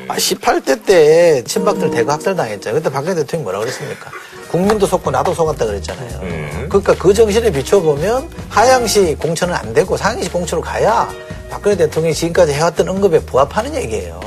[0.08, 2.74] 아, 18대 때 친박들 대거 학살당했죠.
[2.74, 4.10] 그때 박근혜 대통령이 뭐라 그랬습니까?
[4.50, 6.68] 국민도 속고 나도 속았다 그랬잖아요.
[6.70, 11.14] 그러니까 그 정신에 비춰보면 하향시 공천은 안 되고 상향시 공천으로 가야
[11.50, 14.22] 박근혜 대통령이 지금까지 해왔던 언급에 부합하는 얘기예요.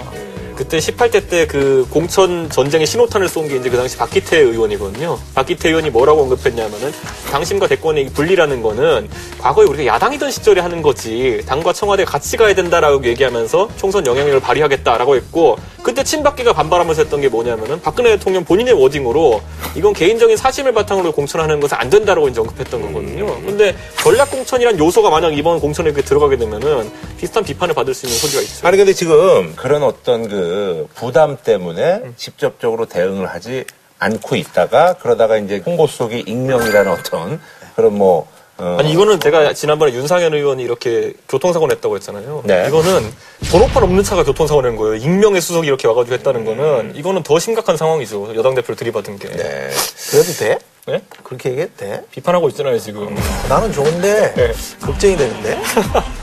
[0.60, 5.18] 그때 18대 때 그 공천 전쟁의 신호탄을 쏜 게 이제 그 당시 박기태 의원이거든요.
[5.34, 6.92] 박기태 의원이 뭐라고 언급했냐면은
[7.30, 13.02] 당심과 대권의 분리라는 거는 과거에 우리가 야당이던 시절에 하는 거지 당과 청와대 같이 가야 된다라고
[13.04, 19.40] 얘기하면서 총선 영향력을 발휘하겠다라고 했고 그때 친박계가 반발하면서 했던 게 뭐냐면은 박근혜 대통령 본인의 워딩으로
[19.76, 23.24] 이건 개인적인 사심을 바탕으로 공천하는 것은 안 된다라고 이제 언급했던 거거든요.
[23.46, 28.18] 근데 전략 공천이란 요소가 만약 이번 공천에 이렇게 들어가게 되면은 비슷한 비판을 받을 수 있는
[28.18, 28.68] 소지가 있어요.
[28.68, 30.49] 아니 근데 지금 그런 어떤 그
[30.94, 33.64] 부담 때문에 직접적으로 대응을 하지
[33.98, 37.40] 않고 있다가 그러다가 이제 홍보수석이 익명이라는 어떤
[37.76, 38.26] 그런 뭐
[38.60, 42.42] 어, 아니 이거는 제가 지난번에 윤상현 의원이 이렇게 교통사고 냈다고 했잖아요.
[42.44, 42.66] 네.
[42.68, 43.10] 이거는
[43.50, 44.96] 번호판 없는 차가 교통사고 낸 거예요.
[44.96, 48.34] 익명의 수석이 이렇게 와가지고 했다는 거는 이거는 더 심각한 상황이죠.
[48.36, 49.28] 여당 대표를 들이받은 게.
[49.30, 49.70] 네.
[50.10, 50.58] 그래도 돼?
[50.86, 51.02] 네?
[51.22, 52.02] 그렇게 얘기해도 돼?
[52.10, 53.16] 비판하고 있잖아요 지금.
[53.48, 54.52] 나는 좋은데 네.
[54.80, 55.58] 걱정이 되는데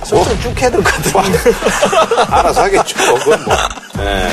[0.04, 1.52] 설정 쭉 해야 될 것 같은데
[2.30, 2.96] 알아서 하겠죠.
[3.24, 3.56] 그건 뭐.
[4.06, 4.28] 예.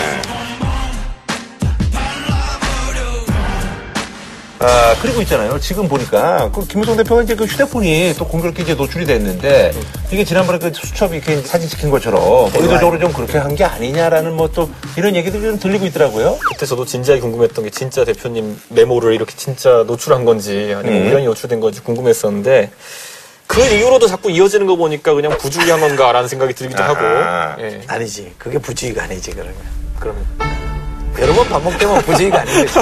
[4.67, 5.59] 아, 그리고 있잖아요.
[5.61, 9.73] 지금 보니까, 그 김무성 대표가 이제 그 휴대폰이 또 공교롭게 이제 노출이 됐는데,
[10.11, 14.49] 이게 지난번에 그 수첩이 이렇게 사진 찍힌 것처럼, 의도적으로 좀 그렇게 한 게 아니냐라는 뭐
[14.55, 16.39] 또 이런 얘기들이 좀 들리고 있더라고요.
[16.49, 21.07] 그때 저도 진지하게 궁금했던 게 진짜 대표님 메모를 이렇게 진짜 노출한 건지 아니면 음.
[21.09, 22.71] 우연히 노출된 건지 궁금했었는데
[23.47, 26.95] 그 이후로도 자꾸 이어지는 거 보니까 그냥 부주의한 건가라는 생각이 들기도 아하.
[27.57, 27.63] 하고.
[27.63, 27.81] 예.
[27.89, 29.55] 아니지 그게 부주의가 아니지 그러면
[29.99, 30.25] 그러면
[31.21, 32.79] 여러 번 반복되면 부주의가 아닌 거지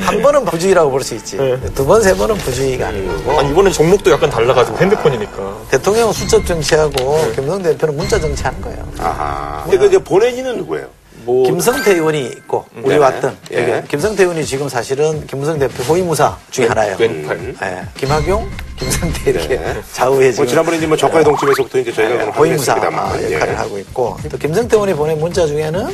[0.00, 1.58] 한 번은 부주의라고 볼 수 있지 네.
[1.74, 5.56] 두 번 세 번은 부주의가 아닌 거고 아니 이번엔 종목도 약간 달라가지고 핸드폰이니까.
[5.70, 9.62] 대통령은 수첩 정치하고 김성 대표는 문자 정치하는 거예요 아하.
[9.64, 10.86] 근데 그 이제 보내지는 누구예요?
[11.24, 12.96] 뭐 김성태 의원이 있고 우리 네.
[12.96, 13.84] 왔던 예.
[13.88, 16.96] 김성태 의원이 지금 사실은 김무성 대표 호위무사 중에 하나예요.
[16.98, 17.54] 왼팔.
[17.62, 17.82] 예.
[17.98, 19.76] 김학용, 김성태 이렇게 네.
[19.92, 22.76] 좌우에 지금 뭐 지난번에 이제 뭐 저가의 동침에서부터 이제 저희가 예, 그럼 호위무사.
[22.78, 23.56] 역할을 예.
[23.56, 25.90] 하고 있고 또 김성태 의원이 보낸 문자 중에는 어,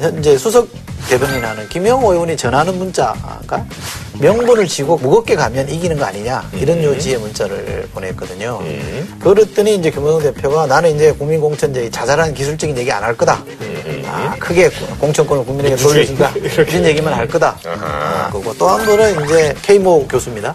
[0.00, 0.68] 현재 수석
[1.08, 3.64] 대변인 하는 김영호 의원이 전하는 문자가
[4.20, 8.60] 명분을 쥐고 무겁게 가면 이기는 거 아니냐 이런 요지의 문자를 보냈거든요.
[9.20, 13.42] 그랬더니 이제 김무성 대표가 나는 이제 국민공천제 자잘한 기술적인 얘기 안 할 거다.
[14.10, 16.30] 아, 크게 공천권을 국민에게 돌려준다.
[16.40, 17.58] 이런 얘기만 할 거다.
[17.64, 20.52] 아, 그거 또 한 분은 이제 케이모 교수입니다.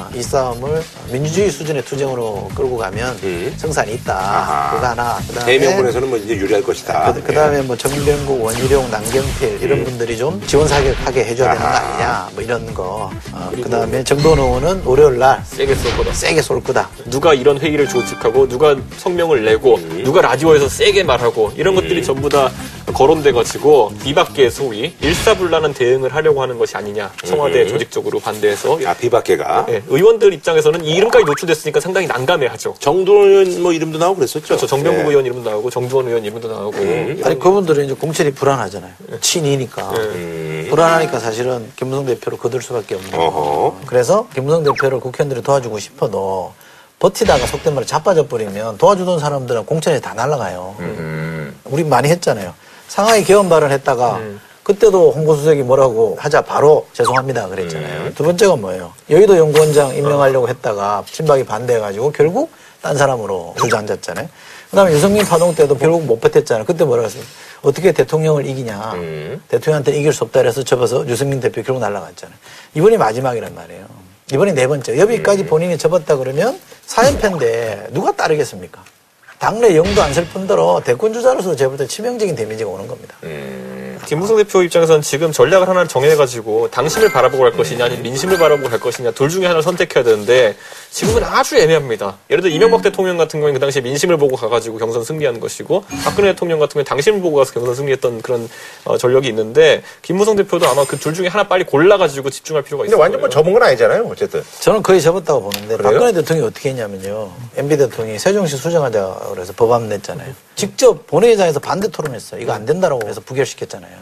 [0.00, 3.16] 아, 이 싸움을 민주주의 수준의 투쟁으로 끌고 가면
[3.56, 4.14] 성산이 있다.
[4.14, 4.74] 아하.
[4.74, 5.18] 그거 하나.
[5.28, 7.14] 그다음에 대명분에서는 뭐 이제 유리할 것이다.
[7.24, 11.68] 그, 다음에 뭐 정병국, 원 희룡, 남경필 이런 분들이 좀 지원 사격하게 해줘야 되는 거.
[11.76, 12.28] 아니냐.
[12.34, 13.10] 뭐 이런 거.
[13.32, 16.12] 어, 그 다음에 정도원 의원은 월요일 날 세게 쏠 거다.
[16.12, 16.88] 세게 쏠 거다.
[17.06, 22.50] 누가 이런 회의를 조직하고 누가 성명을 내고 누가 라디오에서 세게 말하고 이런 것들이 전부 다
[22.92, 29.66] 거론돼 가지고 비박계 소위 일사불란한 대응을 하려고 하는 것이 아니냐 청와대 조직적으로 반대해서 아, 비박계가.
[29.68, 32.76] 예, 의원들 입장에서는 이 이름까지 노출됐으니까 상당히 난감해하죠.
[32.78, 34.46] 정도원 의원 뭐 이름도 나오고 그랬었죠.
[34.46, 34.66] 그렇죠.
[34.66, 35.08] 정병국 예.
[35.08, 36.76] 의원 이름도 나오고 정두원 의원 이름도 나오고
[37.24, 38.92] 아니 그분들은 이제 공천이 불안하잖아요.
[39.20, 39.92] 친이니까
[40.70, 43.10] 불안하니까 사실은 김무성 대표를 거둘 수밖에 없는.
[43.10, 43.76] 거고.
[43.86, 46.52] 그래서 김무성 대표를 국회의원들이 도와주고 싶어도
[46.98, 50.76] 버티다가 속된 말로 자빠져 버리면 도와주던 사람들은 공천에 다 날아가요.
[51.64, 52.54] 우리 많이 했잖아요.
[52.88, 54.20] 상하이 개헌 발언 했다가
[54.62, 58.14] 그때도 홍보수석이 뭐라고 하자 바로 죄송합니다 그랬잖아요.
[58.14, 58.92] 두 번째가 뭐예요?
[59.10, 62.50] 여의도 연구원장 임명하려고 했다가 친박이 반대해가지고 결국
[62.82, 64.28] 딴 사람으로 주저앉았잖아요.
[64.70, 66.64] 그다음에 유승민 파동 때도 결국 못 버텼잖아요.
[66.64, 67.22] 그때 뭐라고 했어요?
[67.62, 68.94] 어떻게 대통령을 이기냐.
[69.48, 72.36] 대통령한테 이길 수 없다 그래서 접어서 유승민 대표 결국 날아갔잖아요.
[72.74, 73.86] 이번이 마지막이란 말이에요.
[74.32, 74.98] 이번이 네 번째.
[74.98, 78.82] 여기까지 본인이 접었다 그러면 사연패인데 누가 따르겠습니까?
[79.46, 83.14] 당내 영도 안 쓸 뿐더러 대권 주자로서 제가 볼 때 치명적인 데미지가 오는 겁니다.
[84.04, 88.80] 김무성 대표 입장에서는 지금 전략을 하나를 정해가지고 당심을 바라보고 갈 것이냐 아니면 민심을 바라보고 갈
[88.80, 90.56] 것이냐 둘 중에 하나를 선택해야 되는데
[90.90, 92.16] 지금은 아주 애매합니다.
[92.30, 96.32] 예를 들어 이명박 대통령 같은 경우에 그 당시에 민심을 보고 가가지고 경선 승리한 것이고 박근혜
[96.32, 98.48] 대통령 같은 경우에 당심을 보고 가서 경선 승리했던 그런
[98.84, 102.92] 어, 전력이 있는데 김무성 대표도 아마 그 둘 중에 하나 빨리 골라가지고 집중할 필요가 근데
[102.94, 103.00] 있어요.
[103.00, 104.42] 완전 뭐 접은 건 아니잖아요, 어쨌든.
[104.60, 105.92] 저는 거의 접었다고 보는데 그래요?
[105.92, 107.30] 박근혜 대통령이 어떻게 했냐면요.
[107.56, 110.32] MB 대통령이 세종시 수정하자 그래서 법안 냈잖아요.
[110.56, 112.40] 직접 본회의장에서 반대 토론했어요.
[112.40, 113.92] 이거 안 된다라고 해서 부결시켰잖아요.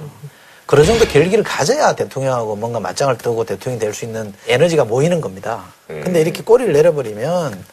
[0.67, 5.65] 그런 정도 결기를 가져야 대통령하고 뭔가 맞짱을 뜨고 대통령이 될 수 있는 에너지가 모이는 겁니다.
[5.87, 7.65] 근데 이렇게 꼬리를 내려버리면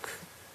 [0.00, 0.10] 그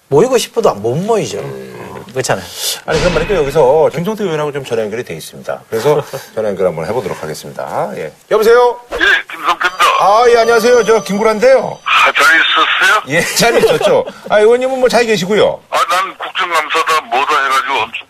[0.08, 1.40] 모이고 싶어도 못 모이죠.
[1.40, 2.46] 어, 그렇잖아요.
[2.86, 3.36] 아니, 그럼 말이죠.
[3.36, 5.62] 여기서 김성태 의원하고 좀 전화 연결이 돼 있습니다.
[5.70, 6.02] 그래서
[6.34, 7.92] 전화 연결 한번 해보도록 하겠습니다.
[7.98, 8.14] 예.
[8.32, 8.80] 여보세요?
[8.94, 8.98] 예,
[9.30, 9.86] 김성태입니다.
[10.00, 10.84] 아, 예, 안녕하세요.
[10.86, 11.80] 저 김구란데요.
[11.84, 13.04] 아, 잘 있었어요?
[13.10, 14.06] 예, 잘 있었죠.
[14.30, 15.62] 아, 의원님은 뭐 잘 계시고요.
[15.70, 17.25] 아, 난 국정감사다 엄청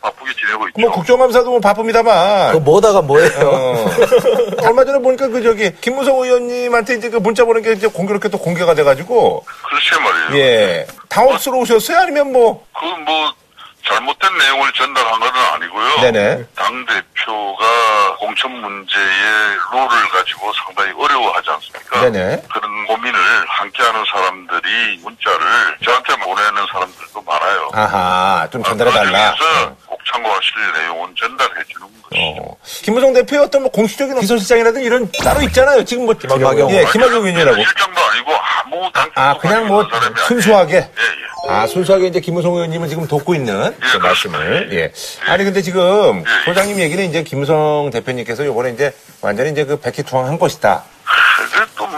[0.06, 0.80] 바쁘게 지내고 있죠.
[0.82, 2.52] 뭐 국정감사도 뭐 바쁩니다만.
[2.54, 3.30] 그 뭐다가 뭐예요?
[3.50, 3.86] 어,
[4.68, 8.38] 얼마 전에 보니까 그 저기 김무성 의원님한테 이제 그 문자 보낸 게 이제 공교롭게 또
[8.38, 10.44] 공개가 돼가지고 글쎄 말이에요.
[10.44, 11.98] 예 당혹스러우셨어요?
[12.00, 13.34] 아니면 뭐 그 뭐
[13.88, 16.02] 잘못된 내용을 전달한 건 아니고요.
[16.02, 16.44] 네네.
[16.56, 19.06] 당 대표가 공천 문제의
[19.72, 22.02] 룰을 가지고 상당히 어려워하지 않습니까?
[22.10, 22.42] 네네.
[22.52, 25.46] 그런 고민을 함께하는 사람들이 문자를
[25.86, 27.70] 저한테 보내는 사람들도 많아요.
[27.74, 29.36] 아하 좀 전달해 그 달라.
[29.36, 32.42] 중에서 꼭 참고하실 내용은 전달해 주는 것이죠.
[32.42, 32.58] 어.
[32.84, 35.84] 김무성 대표의 어떤 뭐 공식적인 비서실장이라든 이런 따로 있잖아요.
[35.84, 36.70] 지금 뭐 김학용.
[36.72, 37.58] 예, 김학용 의원이라고.
[37.64, 40.16] 실장도 아니고 아무 당 아 그냥 뭐 아니에요.
[40.28, 40.76] 순수하게.
[40.76, 41.50] 예, 예.
[41.50, 44.70] 아, 순수하게 이제 김무성 의원님을 지금 돕고 있는 그 예, 말씀을.
[44.74, 44.92] 예.
[45.32, 48.92] 아니, 근데 지금 소장님 얘기는 이제 김무성 대표님께서 요번에 이제
[49.22, 50.84] 완전히 이제 그 백기투항 한 것이다.
[51.78, 51.98] 또뭐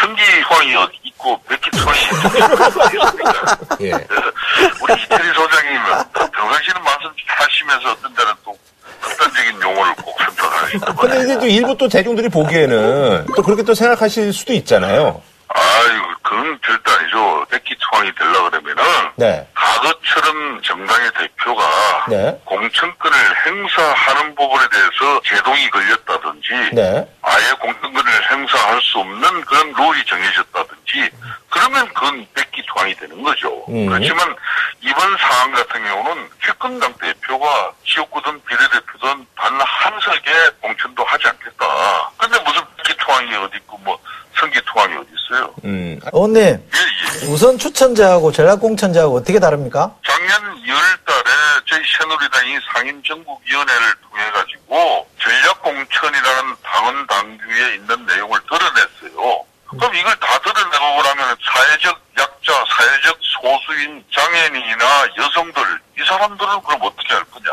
[0.00, 3.58] 성기황이 어- 있고 백기투항이 있습니까?
[3.80, 3.92] 예.
[3.92, 8.56] 우리 이태리 소장님은 평상시는 말씀 하시면서 어떤 때는 또
[9.00, 14.32] 극단적인 용어를 꼭 선택하시고 근데 이제 또 일부 또 대중들이 보기에는 또 그렇게 또 생각하실
[14.32, 15.22] 수도 있잖아요.
[15.48, 17.44] 아유 그건 절대 아니죠.
[17.50, 18.82] 백기투항이 되려 그러면은
[19.16, 19.46] 네.
[19.54, 22.40] 과거처럼 정당의 대표가 네.
[22.46, 27.06] 공천권을 행사하는 부분에 대해서 제동이 걸렸다든지 네.
[27.20, 31.10] 아예 공천권을 행사할 수 없는 그런 룰이 정해졌다든지
[31.50, 33.66] 그러면 그건 백기투항이 되는 거죠.
[33.68, 33.86] 음.
[33.88, 34.34] 그렇지만
[34.80, 41.66] 이번 상황 같은 경우는 집권당 대표가 지역구든 비례대표든 단 한 석에 공천도 하지 않겠다.
[42.16, 43.98] 근데 무슨 백기투항이 어디 있고 뭐
[44.38, 45.54] 성기투항이 어디 있어요?
[45.64, 45.98] 음.
[46.22, 47.26] 의원님, 예, 예.
[47.32, 49.94] 우선 추천자하고 전략공천자하고 어떻게 다릅니까?
[50.06, 51.30] 작년 2월 달에
[51.68, 59.44] 저희 새누리당이 상임정국위원회를 통해 가지고 전략공천이라는 당원 당규에 있는 내용을 드러냈어요.
[59.68, 65.62] 그럼 이걸 다 드러내고 나면 사회적 약자, 사회적 소수인 장애인이나 여성들
[65.98, 67.50] 이 사람들은 그럼 어떻게 할 거냐?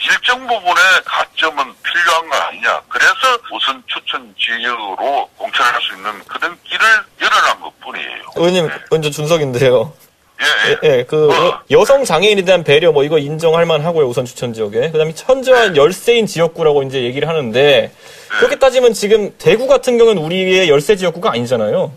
[0.00, 2.80] 일정 부분의 가점은 필요한 거 아니냐?
[2.88, 6.86] 그래서 우선 추천 지역으로 공천을 할 수 있는 그런 길을
[7.20, 8.22] 열어난 것뿐이에요.
[8.38, 9.92] 의원님, 먼저 준석인데요.
[10.40, 10.98] 예, 예.
[10.98, 15.12] 예, 그 여- 여성 장애인에 대한 배려 뭐 이거 인정할 만하고요 우선 추천 지역에 그다음에
[15.16, 17.90] 현저한 열세인 지역구라고 이제 얘기를 하는데
[18.38, 21.90] 그렇게 따지면 지금 대구 같은 경우는 우리의 열세 지역구가 아니잖아요.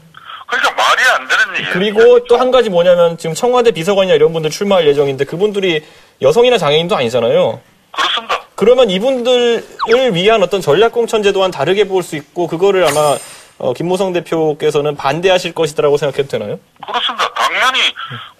[0.47, 1.73] 그러니까 말이 안 되는 얘기예요.
[1.73, 5.83] 그리고 또 한 가지 뭐냐면 지금 청와대 비서관이나 이런 분들 출마할 예정인데 그분들이
[6.21, 7.59] 여성이나 장애인도 아니잖아요.
[7.91, 8.41] 그렇습니다.
[8.55, 9.63] 그러면 이분들을
[10.13, 13.17] 위한 어떤 전략공천 제도와는 다르게 볼 수 있고 그거를 아마
[13.63, 16.59] 어, 김모성 대표께서는 반대하실 것이다라고 생각해도 되나요?
[16.83, 17.31] 그렇습니다.
[17.35, 17.79] 당연히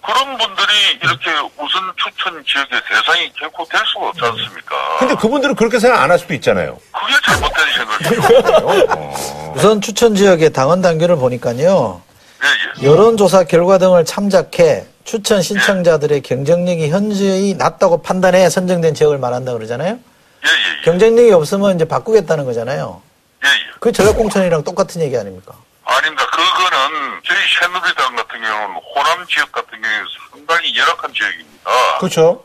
[0.04, 0.68] 그런 분들이
[1.00, 4.74] 이렇게 우선 추천 지역의 대상이 결코 될 수가 없지 않습니까?
[4.98, 6.76] 근데 그분들은 그렇게 생각 안 할 수도 있잖아요.
[6.92, 9.52] 그게 잘못된 생각이죠.
[9.54, 12.02] 우선 추천 지역의 당원 당규를 보니까요.
[12.42, 12.90] 예, 예.
[12.90, 19.90] 여론조사 결과 등을 참작해 추천 신청자들의 경쟁력이 현저히 낮다고 판단해 선정된 지역을 말한다 그러잖아요.
[19.92, 20.84] 예, 예, 예.
[20.84, 23.00] 경쟁력이 없으면 이제 바꾸겠다는 거잖아요.
[23.44, 23.70] 예, 예.
[23.80, 25.54] 그 전략공천이랑 똑같은 얘기 아닙니까?
[25.84, 26.24] 아닙니다.
[26.26, 31.70] 그거는 저희 새누리당 같은 경우는 호남 지역 같은 경우에 상당히 열악한 지역입니다.
[31.98, 32.44] 그렇죠.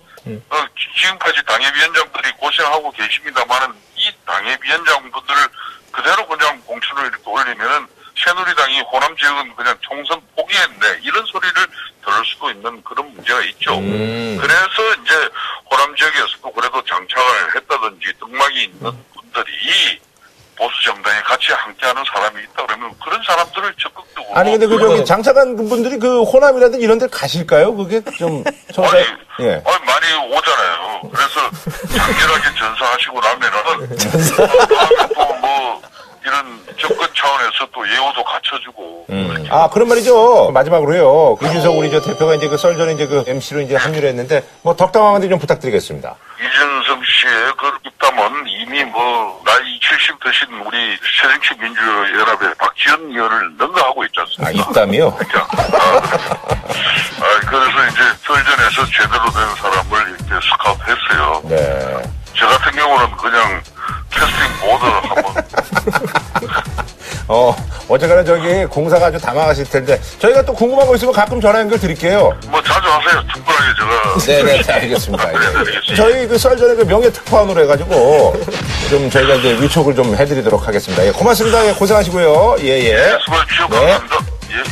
[0.49, 5.38] 어, 지- 지금까지 당협위원장들이 고생하고 계십니다만은 이 당협위원장분들을
[5.91, 7.88] 그대로 그냥 공천을 이렇게 올리면은
[8.25, 11.53] 새누리당이 호남 지역은 그냥 총선 포기했네 이런 소리를
[12.03, 13.79] 들을 수도 있는 그런 문제가 있죠.
[13.79, 15.29] 그래서 이제
[15.71, 18.79] 호남 지역에서도 그래도 장착을 했다든지 등막이 있는
[19.13, 20.01] 분들이
[20.58, 25.56] 보수 정당에 같이 함께하는 사람이 있다 그러면 그런 사람들을 적극적으로 아니 근데 그 저기 장착한
[25.56, 27.76] 분들이 그 호남이라든 이런 데 가실까요?
[27.76, 28.43] 그게 좀
[28.74, 29.00] 서로 아니,
[29.41, 29.62] 예.
[29.65, 31.02] 아니, 많이 오잖아요.
[31.13, 31.39] 그래서
[31.96, 35.82] 장렬하게 전사하시고 나면은 다음에 또뭐
[36.26, 40.52] 이런 접근 차원에서 또 예우도 갖춰주고 그렇게 아 그런 말이죠.
[40.52, 41.38] 마지막으로요.
[41.41, 44.76] 이준석 우리 저 대표가 이제 그 썰 전에 이제 그 MC로 이제 합류를 했는데 뭐
[44.76, 46.15] 덕담한테 좀 부탁드리겠습니다.
[46.39, 53.58] 이준 석 씨의 그 입담은 이미 뭐 나이 70 드신 우리 새정치 민주연합의 박지원 의원을
[53.58, 54.69] 능가하고 있지 아 않습니까?
[54.69, 55.12] 입담이요?
[55.19, 55.97] 그러니까, 아,
[57.19, 61.41] 아, 그래서 이제 썰전에서 제대로 된 사람을 이렇게 스카우트했어요.
[61.50, 62.04] 네.
[62.36, 63.62] 저 같은 경우는 그냥
[64.10, 65.43] 캐스팅 보드 한번
[67.30, 67.54] 어
[67.90, 72.34] 어쨌거나 저기 공사가 아주 담아가실 텐데 저희가 또 궁금한 거 있으면 가끔 전화 연결 드릴게요.
[72.48, 73.22] 뭐 자주 하세요.
[73.34, 75.24] 특별하게 제가 네네 네, 알겠습니다.
[75.32, 75.36] 예.
[75.36, 75.96] 알려드리겠습니다.
[75.96, 78.36] 저희 그 썰 전에 그 명예 특파원으로 해가지고
[78.90, 81.06] 좀 저희가 이제 위촉을 좀 해드리도록 하겠습니다.
[81.06, 81.68] 예, 고맙습니다.
[81.68, 82.58] 예, 고생하시고요.
[82.62, 83.18] 예예.
[83.26, 83.92] 수고 주셔서 네.
[83.98, 84.18] 감사합니다.
[84.52, 84.63] 예, 예.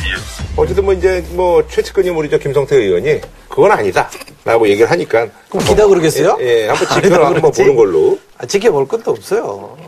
[0.56, 3.20] 어쨌든 뭐 이제 뭐 최측근님 우리 저 김성태 의원이
[3.56, 4.10] 그건 아니다.
[4.44, 5.28] 라고 얘기를 하니까.
[5.48, 6.36] 그럼 기다 그러겠어요?
[6.40, 7.50] 예, 예, 한번 지켜봐 한번?
[7.52, 8.18] 보는 걸로.
[8.36, 9.78] 아, 지켜볼 것도 없어요.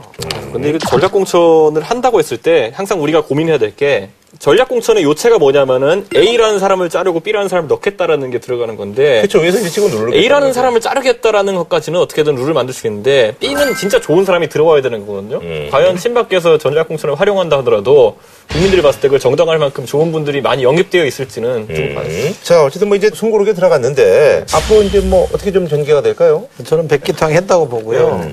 [0.55, 6.07] 근데 이거 전략공천을 한다고 했을 때 항상 우리가 고민해야 될 게 전략 공천의 요체가 뭐냐면은
[6.15, 9.39] A라는 사람을 자르고 B라는 사람을 넣겠다라는 게 들어가는 건데 그렇죠.
[9.39, 14.01] 위에서 이제 찍어 누르는 A라는 사람을 자르겠다라는 것까지는 어떻게든 룰을 만들 수 있는데 B는 진짜
[14.01, 15.41] 좋은 사람이 들어와야 되는 거거든요.
[15.71, 18.19] 과연 친박계에서 전략 공천을 활용한다 하더라도
[18.51, 22.07] 국민들이 봤을 때 그걸 정당할 만큼 좋은 분들이 많이 영입되어 있을지는 좀 봐요.
[22.07, 22.35] 음.
[22.43, 26.47] 자, 어쨌든 뭐 이제 숨고르게 들어갔는데 앞으로 이제 뭐 어떻게 좀 전개가 될까요?
[26.65, 28.31] 저는 백기탕 했다고 보고요.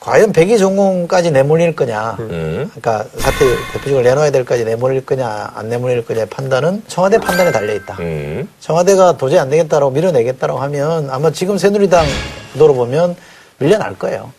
[0.00, 2.16] 과연 백의 전공까지 내몰릴 거냐.
[2.20, 2.70] 음.
[2.74, 7.96] 그러니까 사퇴 대표직을 내놔야 될까지 내몰릴 거냐, 안 내몰릴 거냐의 판단은 청와대 판단에 달려 있다.
[8.00, 8.48] 음.
[8.60, 12.06] 청와대가 도저히 안 되겠다라고 밀어내겠다라고 하면 아마 지금 새누리당
[12.54, 13.14] 구도로 보면
[13.58, 14.32] 밀려날 거예요.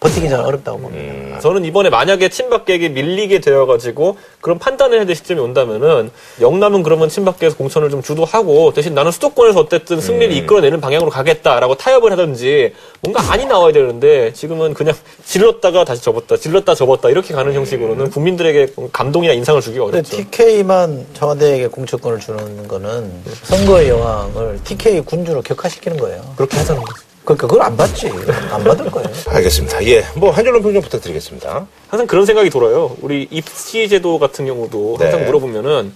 [0.00, 1.40] 버티기 전 어렵다고 봅니다.
[1.40, 7.56] 저는 이번에 만약에 친박계에게 밀리게 되어가지고 그런 판단을 해야 될 시점이 온다면은 영남은 그러면 친박계에서
[7.56, 13.46] 공천을 좀 주도하고 대신 나는 수도권에서 어쨌든 승리를 이끌어내는 방향으로 가겠다라고 타협을 하든지 뭔가 안이
[13.46, 14.94] 나와야 되는데 지금은 그냥
[15.26, 20.16] 질렀다가 다시 접었다 질렀다 접었다 이렇게 가는 형식으로는 국민들에게 감동이나 인상을 주기가 근데 어렵죠.
[20.16, 23.10] TK만 청와대에게 공천권을 주는 거는
[23.42, 26.22] 선거의 여왕을 TK 군주로 격화시키는 거예요.
[26.36, 27.07] 그렇게 하자는 거죠.
[27.28, 28.10] 그러니까 그걸 안 받지.
[28.50, 29.08] 안 받을 거예요.
[29.28, 29.84] 알겠습니다.
[29.86, 30.02] 예.
[30.16, 31.66] 뭐 한 줄로 평좀 부탁드리겠습니다.
[31.88, 32.96] 항상 그런 생각이 들어요.
[33.02, 35.26] 우리 입시 제도 같은 경우도 항상 네.
[35.26, 35.92] 물어보면은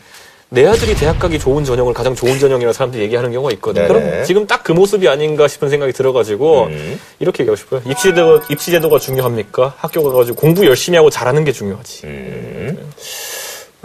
[0.51, 3.88] 내 아들이 대학 가기 좋은 전형을 가장 좋은 전형이라고 사람들이 얘기하는 경우가 있거든요.
[3.88, 4.01] 네네.
[4.11, 7.01] 그럼 지금 딱 그 모습이 아닌가 싶은 생각이 들어가지고 음.
[7.18, 7.81] 이렇게 얘기하고 싶어요.
[7.87, 9.75] 입시 제도, 입시 제도가 중요합니까?
[9.79, 12.03] 학교 가가지고 공부 열심히 하고 잘하는 게 중요하지.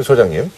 [0.03, 0.51] 소장님.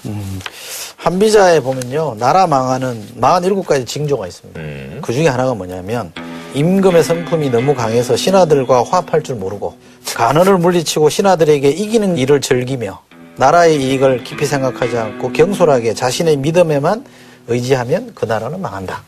[0.99, 2.15] 한비자에 보면요.
[2.19, 4.59] 나라 망하는 47가지 징조가 있습니다.
[4.59, 4.99] 음.
[5.01, 6.11] 그 중에 하나가 뭐냐면
[6.53, 9.77] 임금의 성품이 너무 강해서 신하들과 화합할 줄 모르고
[10.13, 12.99] 간언을 물리치고 신하들에게 이기는 일을 즐기며
[13.37, 17.05] 나라의 이익을 깊이 생각하지 않고 경솔하게 자신의 믿음에만
[17.47, 19.01] 의지하면 그 나라는 망한다.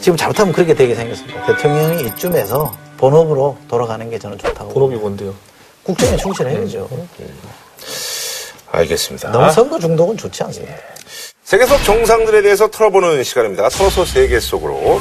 [0.00, 1.46] 지금 잘못하면 그렇게 되게 생겼습니다.
[1.46, 4.70] 대통령이 이쯤에서 본업으로 돌아가는 게 저는 좋다고.
[4.74, 5.32] 본업이 뭔데요?
[5.84, 6.88] 국정에 충실해야죠.
[8.72, 9.30] 알겠습니다.
[9.30, 10.74] 너무 선거 중독은 좋지 않습니다.
[11.46, 13.68] 세계 속 정상들에 대해서 털어보는 시간입니다.
[13.68, 14.98] 털어서 세계 속으로.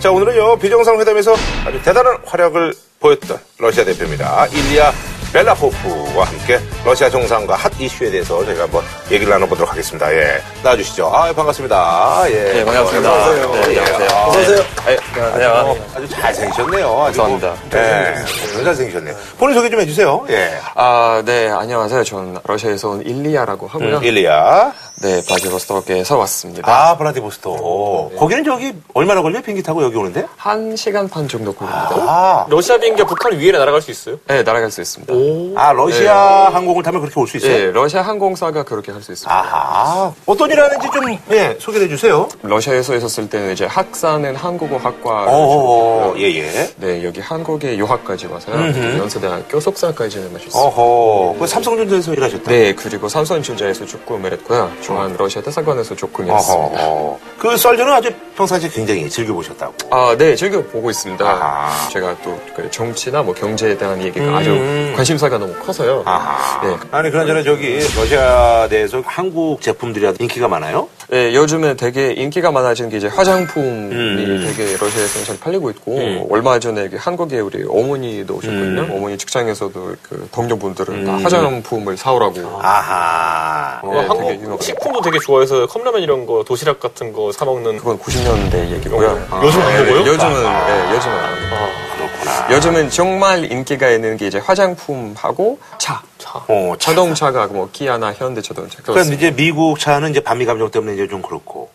[0.00, 1.34] 자, 오늘은요, 비정상회담에서
[1.66, 4.46] 아주 대단한 활약을 보였던 러시아 대표입니다.
[4.46, 4.90] 일리아
[5.34, 10.10] 벨라포프와 함께 러시아 정상과 핫 이슈에 대해서 저희가 한번 얘기를 나눠보도록 하겠습니다.
[10.14, 10.42] 예.
[10.62, 11.06] 나와주시죠.
[11.06, 12.24] 아, 반갑습니다.
[12.28, 12.32] 예.
[12.32, 13.12] 네, 반갑습니다.
[13.12, 13.52] 안녕하세요.
[13.52, 13.80] 네, 예.
[13.80, 14.08] 안녕하세요.
[14.10, 14.64] 아, 어서오세요.
[14.86, 15.76] 네, 안녕하세요.
[15.94, 17.02] 아주 잘생기셨네요.
[17.04, 17.48] 아주 감사합니다.
[17.70, 18.14] 뭐, 예.
[18.52, 19.14] 너무 잘생기셨네요.
[19.38, 20.24] 본인 소개 좀 해주세요.
[20.30, 20.52] 예.
[20.74, 22.02] 아, 네, 안녕하세요.
[22.04, 23.98] 저는 러시아에서 온 일리아라고 하고요.
[23.98, 24.72] 음, 일리아.
[25.00, 26.70] 네, 바디버스톡에서 왔습니다.
[26.90, 28.12] 아, 블라디보스토.
[28.18, 29.42] 거기는 저기 얼마나 걸려요?
[29.42, 30.26] 비행기 타고 여기 오는데?
[30.36, 31.90] 한 시간 반 정도 걸립니다.
[31.96, 34.16] 아, 러시아 비행기가 북한 위에 날아갈 수 있어요?
[34.28, 35.12] 네, 날아갈 수 있습니다.
[35.60, 37.52] 아 러시아 항공을 타면 그렇게 올 수 있어요?
[37.52, 39.32] 네, 러시아 항공사가 그렇게 할 수 있습니다.
[39.34, 40.12] 아하.
[40.26, 42.28] 어떤 일 하는지 좀, 예, 소개해 주세요.
[42.42, 45.11] 러시아에서 있었을 때는 이제 학사는 한국어 학과.
[45.12, 46.70] 어어, 예, 예.
[46.76, 48.56] 네, 여기 한국에 유학까지 와서요.
[48.98, 50.62] 연세대학교 석사까지는 마셨어요.
[50.62, 51.38] 어허.
[51.38, 52.50] 그 삼성전자에서 일하셨다.
[52.50, 54.70] 네, 그리고 삼성전자에서 조금 일했고요.
[54.80, 56.86] 중앙 러시아 대사관에서 조금 일했습니다.
[56.86, 57.18] 어허.
[57.38, 59.74] 그 썰전은 아주 평상시에 굉장히 즐겨보셨다고.
[59.90, 61.24] 아, 네, 즐겨 보고 있습니다.
[61.24, 61.88] 아하.
[61.90, 64.34] 제가 또그 정치나 뭐 경제에 대한 얘기가 음.
[64.34, 66.02] 아주 관심사가 너무 커서요.
[66.06, 66.66] 아하.
[66.66, 66.76] 네.
[66.90, 70.88] 아니, 그나저나 저기, 러시아 내에서 한국 제품들이 인기가 많아요?
[71.08, 73.64] 네, 요즘에 되게 인기가 많아진 게 이제 화장품이
[73.94, 74.44] 음.
[74.56, 78.80] 되게 러시아에서 잘 팔리고 있고 얼마 전에 그 한국에 우리 어머니도 오셨거든요.
[78.82, 78.90] 음.
[78.92, 82.60] 어머니 직장에서도 그 동료분들은 다 화장품을 사오라고.
[82.62, 83.80] 아하.
[83.84, 84.62] 네, 어, 한국.
[84.62, 89.26] 식품도 되게 좋아해서 컵라면 이런 거 도시락 같은 거 사 먹는 그건 90 년대 얘기고요.
[89.42, 90.06] 요즘 안 네, 먹어요?
[90.12, 91.56] 요즘은 네, 요즘은 안 합니다.
[91.96, 92.48] 그렇구나.
[92.56, 96.02] 요즘은 정말 인기가 있는 게 이제 화장품하고 차.
[96.48, 96.90] 어, 차.
[96.92, 98.76] 자동차가 뭐 기아나 현대 자동차.
[98.82, 99.26] 그러니까 그렇습니다.
[99.26, 101.70] 이제 미국 차는 이제 반미 감정 때문에 이제 좀 그렇고.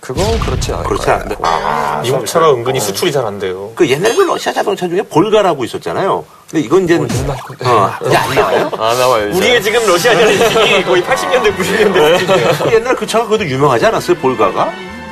[0.00, 0.84] 그건 그렇지 않아요.
[0.86, 1.36] 그렇지 않아요.
[1.42, 3.72] 아, 미국 차가 은근히 수출이 잘 안 돼요.
[3.74, 6.22] 그 옛날에 그 러시아 자동차 중에 볼가라고 있었잖아요.
[6.50, 7.66] 근데 이건 이제 옛날 건데.
[7.66, 8.70] 어, 이제 안 나와요?
[8.78, 9.30] 안 나와요.
[9.34, 12.62] 우리의 지금 러시아냐는 인식이 거의 80년대, 90년대.
[12.64, 14.18] 그 옛날 그 차가 그래도 유명하지 않았어요?
[14.18, 14.70] 볼가가?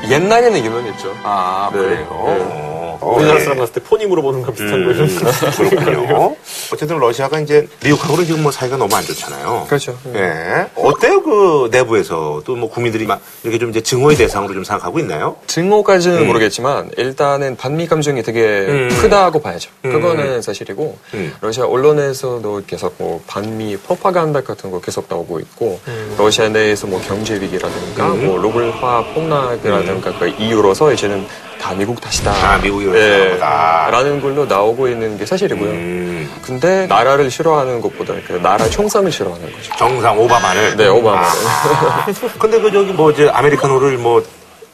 [0.08, 1.16] 옛날에는 유명했죠.
[1.22, 1.78] 아, 네.
[1.78, 2.24] 그래요.
[2.26, 2.71] 네.
[3.02, 3.44] 어, 우리나라 네.
[3.44, 5.74] 사람 봤을 때 포니 물어보는 거 비슷한 음, 거예요.
[5.74, 6.36] 그렇군요.
[6.72, 9.66] 어쨌든 러시아가 이제 미국하고는 지금 뭐 사이가 너무 안 좋잖아요.
[9.68, 9.98] 그렇죠.
[10.14, 10.66] 예.
[10.74, 11.22] 어때요?
[11.22, 15.34] 그 내부에서 또 뭐 국민들이 막 이렇게 좀 이제 증오의 대상으로 좀 생각하고 있나요?
[15.48, 16.26] 증오까지는 음.
[16.28, 18.88] 모르겠지만 일단은 반미 감정이 되게 음.
[19.00, 19.70] 크다고 봐야죠.
[19.84, 19.90] 음.
[19.92, 21.34] 그거는 사실이고 음.
[21.40, 26.14] 러시아 언론에서도 계속 뭐 반미 프로파간다 같은 거 계속 나오고 있고 음.
[26.16, 31.26] 러시아 내에서 뭐 경제 위기라든가 뭐 로블화 폭락이라든가 그 이유로서 이제는
[31.62, 32.32] 다 미국 탓이다.
[32.32, 33.88] 아, 미국이 예, 그런 거다.
[33.92, 35.70] 라는 걸로 나오고 있는 게 사실이고요.
[35.70, 39.72] 음, 근데 나라를 싫어하는 것보다 그 나라 총상을 싫어하는 거죠.
[39.78, 40.76] 정상 오바마를.
[40.76, 41.28] 네, 오바마를.
[41.46, 42.06] 아,
[42.40, 44.24] 근데 그 저기 뭐 이제 아메리카노를 뭐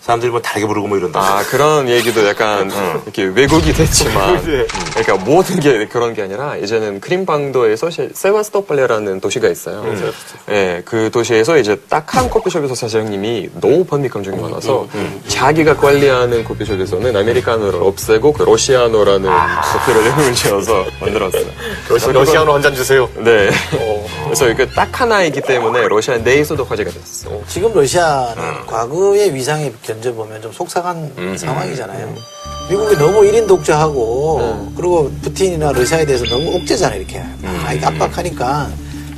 [0.08, 1.20] 사람들이 뭐 다르게 부르고 뭐 이런다.
[1.20, 2.70] 아 그런 얘기도 약간
[3.04, 4.40] 이렇게 왜곡이 됐지만
[4.94, 9.84] 그러니까 모든 게 그런 게 아니라 이제는 크림방도에서 시- 세바스토폴레라는 도시가 있어요.
[10.48, 14.88] 예, 그 도시에서 이제 딱 한 커피숍에서 사장님이 너무 반미 감정이 많아서
[15.28, 21.44] 자기가 관리하는 커피숍에서는 아메리카노를 없애고 그 러시아노라는 커피를 이름을 지어서 만들었어요.
[21.90, 23.06] 러시, 러시아노 한 잔 주세요.
[23.16, 23.50] 네.
[24.24, 27.42] 그래서 이게 딱 하나이기 때문에 러시아 내에서도 화제가 됐었어요.
[27.46, 32.14] 지금 러시아는 과거의 위상에 견 져보면 좀 속상한 상황이잖아요.
[32.70, 37.22] 미국이 너무 1인 독재하고 그리고 푸틴이나 러시아에 대해서 너무 옥죄잖아요 이렇게.
[37.66, 38.68] 아, 이게 압박하니까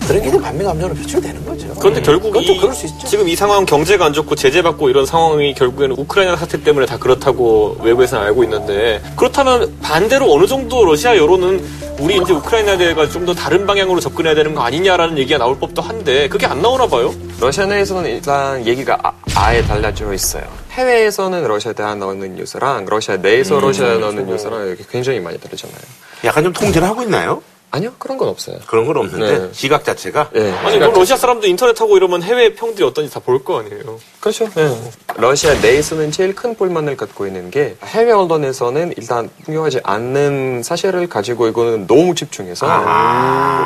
[0.07, 1.69] 그런 게 반미 감정으로 표출되는 거죠.
[1.79, 3.07] 그런데 결국 그것도 이, 그럴 수 있죠.
[3.07, 7.77] 지금 이 상황 경제가 안 좋고 제재받고 이런 상황이 결국에는 우크라이나 사태 때문에 다 그렇다고
[7.83, 11.65] 외부에서는 알고 있는데 그렇다면 반대로 어느 정도 러시아 여론은
[12.01, 15.83] 우리 이제 우크라이나에 대해서 좀 더 다른 방향으로 접근해야 되는 거 아니냐라는 얘기가 나올 법도
[15.83, 17.15] 한데 그게 안 나오나 봐요.
[17.39, 18.99] 러시아 내에서는 일단 얘기가
[19.35, 20.43] 아, 예 달라져 있어요.
[20.73, 25.77] 해외에서는 러시아에 대한 나오는 뉴스랑 러시아 내에서 러시아에 나오는 뉴스랑 이렇게 굉장히 많이 다르잖아요.
[26.25, 27.43] 약간 좀 통제를 하고 있나요?
[27.73, 28.57] 아니요, 그런 건 없어요.
[28.67, 29.49] 그런 건 없는데 네.
[29.53, 30.51] 시각 자체가 예.
[30.65, 34.01] 아니 뭐 러시아 사람도 인터넷 하고 이러면 해외 평들이 어떤지 다 볼 거 아니에요.
[34.19, 34.49] 그렇죠.
[34.57, 34.77] 예.
[35.17, 41.47] 러시아 내에서는 제일 큰 불만을 갖고 있는 게 해외 언론에서는 일단 중요하지 않는 사실을 가지고
[41.47, 42.67] 이거는 너무 집중해서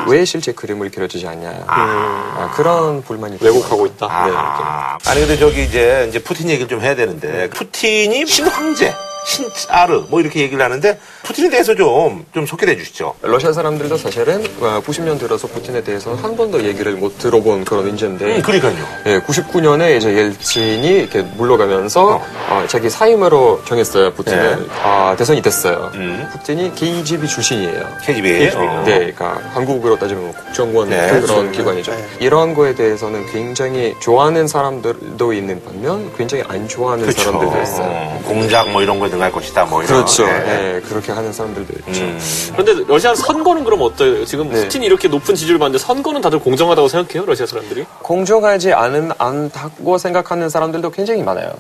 [0.09, 4.07] 왜 실제 그림을 그려주지 않냐 아, 그런 불만이 왜곡하고 있다.
[4.11, 4.99] 아.
[5.07, 8.93] 아니 근데 저기 이제 이제 푸틴 얘기를 좀 해야 되는데 푸틴이 신황제,
[9.25, 13.15] 신짜르 뭐 이렇게 얘기를 하는데 푸틴에 대해서 좀 좀 소개해 주시죠.
[13.23, 18.43] 러시아 사람들도 사실은 90년 들어서 푸틴에 대해서 한 번도 얘기를 못 들어본 그런 인재인데 음,
[18.43, 18.75] 그러니까요.
[19.07, 24.67] 예, 99년에 이제 옐친이 이렇게 물러가면서 어, 자기 사임으로 정했어요 푸틴을 네.
[24.83, 25.91] 아, 대선이 됐어요.
[25.95, 26.29] 음.
[26.33, 27.87] 푸틴이 KGB 출신이에요.
[28.05, 28.29] KGB.
[28.39, 28.57] KGB.
[28.57, 28.83] 어.
[28.85, 31.51] 네, 그러니까 한국으로 따지면 국정원 네, 그런 그렇죠.
[31.53, 31.93] 기관이죠.
[31.93, 32.05] 네.
[32.21, 37.23] 이런 거에 대해서는 굉장히 좋아하는 사람들도 있는 반면 굉장히 안 좋아하는 그렇죠.
[37.23, 37.87] 사람들도 있어요.
[37.91, 39.98] 어, 공작 뭐 이런 거에 능할 것이다 뭐 이런.
[39.98, 40.27] 그렇죠.
[40.27, 40.42] 네.
[40.44, 42.03] 네, 그렇게 하는 사람들도 있죠.
[42.03, 42.18] 음.
[42.57, 44.24] 그런데 러시아 선거는 그럼 어때요?
[44.24, 44.62] 지금 네.
[44.62, 47.24] 푸틴이 이렇게 높은 지지를 받는데 선거는 다들 공정하다고 생각해요?
[47.27, 47.85] 러시아 사람들이?
[48.03, 51.53] 공정하지 않은 않다고 생각하는 사람들도 굉장히 많아요.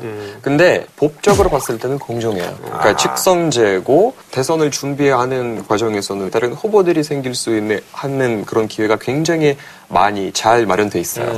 [0.42, 2.56] 근데 법적으로 봤을 때는 공정해요.
[2.62, 9.56] 그러니까 직선제고 대선을 준비하는 과정에서는 다른 후보들이 생길 수 있는 하는 그런 기회가 굉장히
[9.94, 11.32] 많이 잘 마련돼 있어요.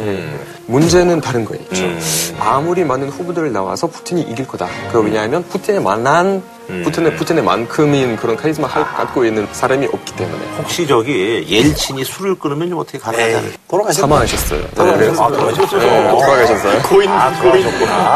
[0.66, 1.84] 문제는 다른 거 있죠.
[2.40, 4.66] 아무리 많은 후보들 나와서 푸틴이 이길 거다.
[4.90, 10.44] 그 왜냐하면 푸틴에 만한 푸틴의 푸틴의 만큼인 그런 카리스마 를 갖고 있는 사람이 없기 때문에
[10.58, 13.56] 혹시 저기 옐친이 술을 끊으면 좀 어떻게 가능하지 않을까?
[13.68, 14.00] 돌아가셨나?
[14.08, 14.60] 사망하셨어요.
[14.62, 15.22] 네, 돌아가셨어요?
[15.22, 15.80] 아, 돌아가셨어요?
[15.80, 16.82] 네, 돌아가셨어요.
[16.82, 17.10] 고인,
[17.42, 17.64] 고인.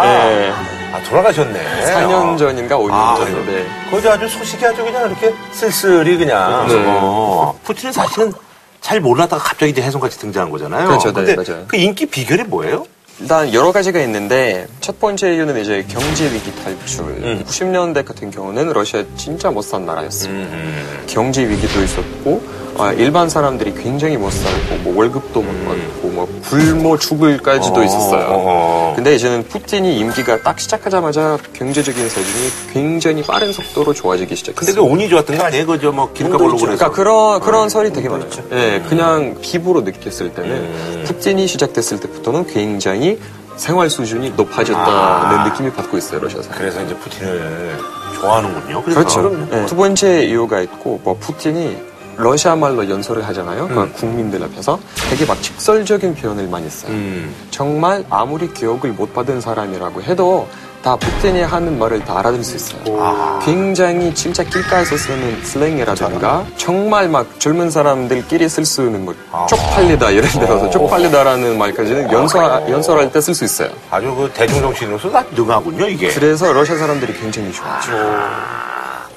[0.03, 0.53] 네.
[0.93, 1.85] 아 돌아가셨네.
[1.95, 6.67] 4년 전인가 5년 아, 전인데 거기 아주 소식이 아주 그냥 이렇게 쓸쓸히 그냥.
[6.67, 6.75] 네.
[6.89, 7.57] 어.
[7.63, 8.33] 푸틴은 사실은
[8.81, 10.89] 잘 몰랐다가 갑자기 이제 해성같이 등장한 거잖아요.
[10.89, 11.65] 그렇죠, 네, 맞아요.
[11.69, 12.87] 그 인기 비결이 뭐예요?
[13.21, 17.05] 일단 여러 가지가 있는데 첫 번째 이유는 이제 경제 위기 탈출.
[17.05, 17.45] 음.
[17.47, 20.33] 90년대 같은 경우는 러시아 진짜 못 산 나라였어요.
[20.33, 21.05] 음.
[21.07, 22.43] 경제 위기도 있었고
[22.81, 28.27] 아, 일반 사람들이 굉장히 못 살고 뭐 월급도 못 받고 뭐 굶어 죽을까지도 어, 있었어요.
[28.31, 28.93] 어.
[28.97, 34.75] 근데 이제는 푸틴이 임기가 딱 시작하자마자 경제적인 수준이 굉장히 빠른 속도로 좋아지기 시작했어요.
[34.75, 35.67] 근데 그 운이 좋았던 거 아니에요?
[35.67, 36.77] 그저 뭐 기름값 오르고 그래서.
[36.77, 38.29] 그러니까 그런 그런 설이 되게 많아요.
[38.53, 43.19] 예, 그냥 피부로 느꼈을 때는 푸틴이 시작됐을 때부터는 굉장히
[43.57, 46.59] 생활 수준이 높아졌다는 느낌이 받고 있어요 러시아 사람.
[46.59, 47.79] 그래서 이제 푸틴을
[48.21, 48.83] 좋아하는군요.
[48.83, 49.47] 그렇죠.
[49.53, 51.90] 예, 두 번째 이유가 있고 뭐 푸틴이
[52.21, 53.69] 러시아 말로 연설을 하잖아요.
[53.69, 54.79] 그 국민들 앞에서
[55.09, 56.93] 되게 막 직설적인 표현을 많이 써요.
[56.93, 57.35] 음.
[57.51, 60.47] 정말 아무리 교육을 못 받은 사람이라고 해도
[60.83, 63.39] 다 푸틴이 하는 말을 다 알아들을 수 있어요.
[63.43, 69.15] 굉장히 진짜 길가에서 쓰는 슬랭이라든가 정말 막 젊은 사람들끼리 쓸 수 있는 뭐
[69.47, 73.69] 쪽팔리다 예를 들어서 쪽팔리다라는 말까지는 연설 연설할 때 쓸 수 있어요.
[73.91, 76.09] 아주 그 대중정치인으로서 다 능하군요, 이게.
[76.09, 77.93] 그래서 러시아 사람들이 굉장히 좋아하죠.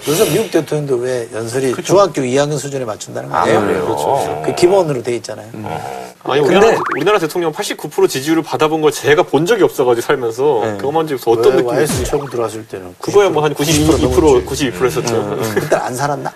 [0.07, 3.61] 요즘 미국 대통령도 왜 연설이 중학교 2학년 수준에 맞춘다는 거 아니에요?
[3.61, 3.85] 그래요?
[3.85, 4.41] 그렇죠.
[4.45, 5.47] 그 기본으로 돼 있잖아요.
[6.25, 10.77] 아니, 근데- 우리나라, 우리나라 대통령 89% 지지율을 받아본 걸 제가 본 적이 없어가지고 살면서 네.
[10.77, 14.85] 그것만 지금 어떤 왜 느낌이 YS 처음 들어왔을 때는 그거야 뭐 한 92%, 92% 92%
[14.85, 15.39] 했었죠.
[15.55, 16.31] 그때 안 살았나?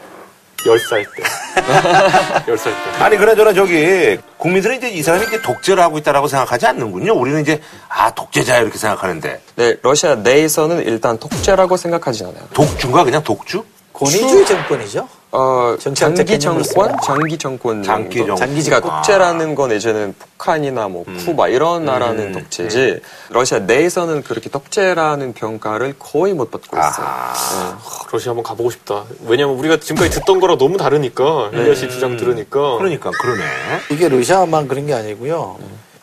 [0.68, 1.24] 10살 때.
[2.52, 3.04] 10살 때.
[3.04, 7.14] 아니, 그나저나 저기, 국민들은 이제 이 사람이 이제 독재를 하고 있다라고 생각하지 않는군요.
[7.14, 9.42] 우리는 이제, 아, 독재자 이렇게 생각하는데.
[9.56, 12.48] 네, 러시아 내에서는 일단 독재라고 생각하지 않아요.
[12.54, 13.64] 독주인가 그냥 독주?
[13.94, 15.08] 권위주의 정권이죠.
[15.38, 16.96] 어, 장기 정권.
[17.04, 18.18] 장기 정권, 장기.
[18.18, 18.36] 정권.
[18.38, 18.98] 장기 그러니까 정권.
[18.98, 23.02] 독재라는 건 이제는 북한이나 뭐 쿠바 이런 나라는 독재지.
[23.30, 27.06] 러시아 내에서는 그렇게 독재라는 평가를 거의 못 받고 있어요.
[27.08, 27.78] 아,
[28.12, 29.06] 러시아 한번 가보고 싶다.
[29.28, 31.52] 왜냐면 우리가 지금까지 듣던 거랑 너무 다르니까.
[31.54, 32.78] 힐리아 씨 주장 들으니까.
[32.78, 33.44] 그러니까, 그러네.
[33.92, 35.60] 이게 러시아만 그런 게 아니고요.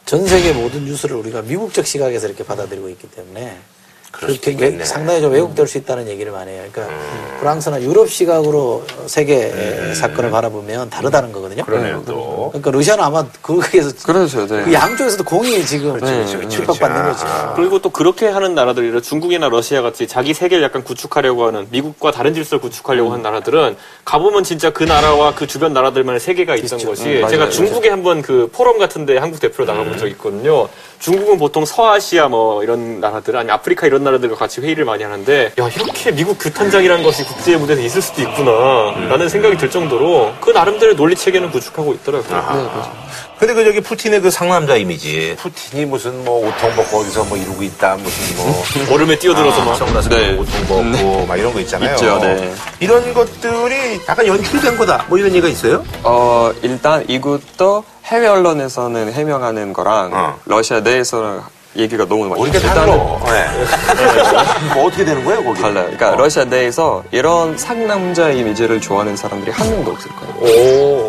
[0.06, 3.58] 전 세계 모든 뉴스를 우리가 미국적 시각에서 이렇게 받아들이고 있기 때문에
[4.18, 4.56] 그렇게.
[4.58, 6.62] 외- 상당히 좀 왜곡될 수 있다는 얘기를 많이 해요.
[6.72, 6.94] 그러니까
[7.40, 11.64] 프랑스나 유럽 시각으로 세계 사건을 바라보면 다르다는 거거든요.
[11.64, 12.48] 그러네요, 또.
[12.52, 14.64] 그러니까 러시아는 아마 거기에서 그렇죠, 네.
[14.64, 15.98] 그 양쪽에서도 공이 지금
[16.48, 17.24] 핍박받는 거지.
[17.56, 22.34] 그리고 또 그렇게 하는 나라들, 중국이나 러시아 같이 자기 세계를 약간 구축하려고 하는 미국과 다른
[22.34, 27.28] 질서를 구축하려고 하는 나라들은 가보면 진짜 그 나라와 그 주변 나라들만의 세계가 있던 것이 음,
[27.28, 27.50] 제가 맞아요.
[27.50, 30.68] 중국에 한번 그 포럼 같은데 한국 대표로 나가본 적이 있거든요.
[31.04, 35.68] 중국은 보통 서아시아 뭐 이런 나라들 아니 아프리카 이런 나라들과 같이 회의를 많이 하는데 야
[35.68, 41.14] 이렇게 미국 규탄장이라는 것이 국제 무대에 있을 수도 있구나라는 생각이 들 정도로 그 나름대로의 논리
[41.14, 43.04] 체계는 구축하고 있더라고요.
[43.38, 45.36] 근데 그 저기 푸틴의 그 상남자 이미지.
[45.38, 47.96] 푸틴이 무슨 뭐 옷통 벗고 어디서 뭐 이러고 있다.
[47.96, 48.64] 무슨 뭐.
[48.94, 50.38] 얼음에 뛰어들어서 막 선글라스 네.
[50.38, 51.96] 옷통 벗고 막 이런 거 있잖아요.
[51.96, 52.54] 있죠, 네.
[52.80, 55.04] 이런 것들이 약간 연출된 거다.
[55.08, 55.84] 뭐 이런 얘기가 있어요?
[56.02, 60.38] 어, 일단 이것도 해외 언론에서는 해명하는 거랑 어.
[60.44, 61.40] 러시아 내에서는
[61.76, 63.18] 얘기가 너무 많이 우리가 일단은 달라.
[63.24, 63.48] 네.
[64.74, 65.60] 뭐 어떻게 되는 거예요, 거기?
[65.60, 65.84] 달라요.
[65.84, 66.16] 그러니까 어.
[66.16, 70.34] 러시아 내에서 이런 상남자 이미지를 좋아하는 사람들이 한 명도 없을 거예요.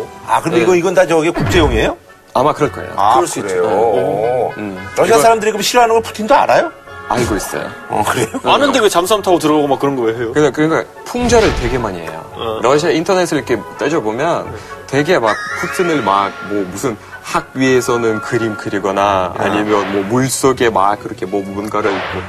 [0.00, 0.06] 오.
[0.26, 1.96] 아, 근데 이거, 이건 다 저기 국제용이에요?
[2.34, 2.90] 아마 그럴 거예요.
[2.96, 3.48] 아, 그럴 수 있죠.
[3.54, 3.64] 그래요?
[3.70, 4.52] 오.
[4.56, 4.76] 음.
[4.96, 6.72] 러시아 이거- 사람들이 그럼 싫어하는 걸 푸틴도 알아요?
[7.08, 7.70] 알고 있어요.
[7.88, 8.26] 어, 그래요?
[8.44, 10.32] 아는데 왜 잠수함 타고 들어오고 막 그런 거 왜 해요?
[10.32, 12.58] 그러니까, 그러니까 풍자를 되게 많이 해요.
[12.62, 14.52] 러시아 인터넷을 이렇게 따져보면
[14.86, 21.00] 되게 막 푸틴을 막 뭐 무슨 학 위에서는 그림 그리거나 아니면 뭐 물 속에 막
[21.02, 22.22] 그렇게 뭐 뭔가를 뭐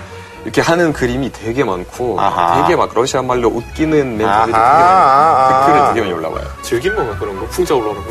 [0.43, 2.61] 이렇게 하는 그림이 되게 많고 아하.
[2.63, 4.57] 되게 막 러시아 말로 웃기는 멘트들이 아하, 되게.
[4.57, 5.65] 많아요.
[5.67, 6.47] 댓글이 되게 많이 올라와요.
[6.61, 7.45] 즐긴 건가 그런 거?
[7.47, 8.09] 풍자 올라오는 거?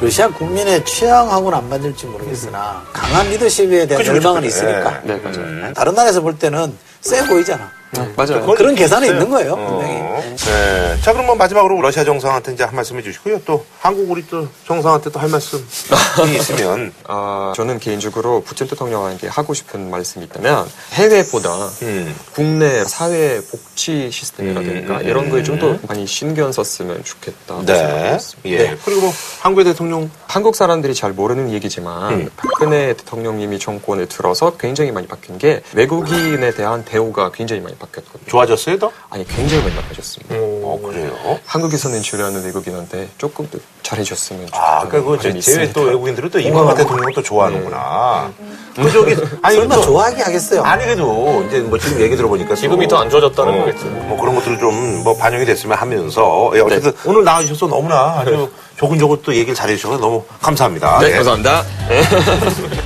[0.00, 4.46] 러시아 국민의 취향하고는 안 맞을지 모르겠으나 강한 리더십에 대한 그쵸, 열망은 그쵸.
[4.48, 5.00] 있으니까.
[5.04, 5.72] 네, 맞아요.
[5.74, 7.70] 다른 나라에서 볼 때는 세 보이잖아.
[8.16, 8.44] 맞아요.
[8.54, 9.94] 그런 계산이 있는 거예요, 분명히.
[9.96, 10.22] 어.
[10.36, 10.96] 네.
[11.02, 13.40] 자, 그럼 뭐 마지막으로 러시아 정상한테 이제 한 말씀 해주시고요.
[13.46, 15.62] 또 한국 우리 또 정상한테 또 할 말씀이
[16.36, 16.92] 있으면.
[17.08, 21.48] 아, 저는 개인적으로 푸틴 대통령에게 하고 싶은 말씀이 있다면 해외보다
[21.82, 22.14] 음.
[22.34, 27.62] 국내 사회 복지 시스템이라든가 음, 이런 거에 좀 더 많이 신경 썼으면 좋겠다.
[27.64, 27.78] 네.
[27.78, 28.50] 생각했습니다.
[28.62, 28.76] 예.
[28.84, 32.30] 그리고 뭐 한국의 대통령 한국 사람들이 잘 모르는 얘기지만 음.
[32.36, 38.26] 박근혜 대통령님이 정권에 들어서 굉장히 많이 바뀐 게 외국인에 대한 대우가 굉장히 많이 바뀌었거든요.
[38.28, 38.90] 좋아졌어요, 더?
[39.10, 40.34] 아니 굉장히 많이 바뀌었습니다.
[40.36, 41.38] 어, 그래요?
[41.46, 44.62] 한국에서는 주려는 외국인한테 조금 더 잘해줬으면 좋겠다.
[44.80, 45.82] 아, 그러니까 그 제외 또.
[45.82, 48.32] 외국인들은 또 이명박 대통령을 또 좋아하는구나.
[48.74, 50.62] 그 저기 아니 설마 또- 좋아하게 하겠어요.
[50.62, 53.84] 아니 그래도 이제 뭐 지금 얘기 들어보니까 또 기분이 더 안 좋아졌다는 어, 거겠죠.
[53.86, 59.18] 뭐 그런 것들을 좀 뭐 반영이 됐으면 하면서 예, 어쨌든 오늘 나와주셔서 너무나 아주 조근조근
[59.22, 60.98] 또 얘기를 잘해주셔서 너무 감사합니다.
[60.98, 61.12] 네, 예.
[61.14, 61.64] 감사합니다.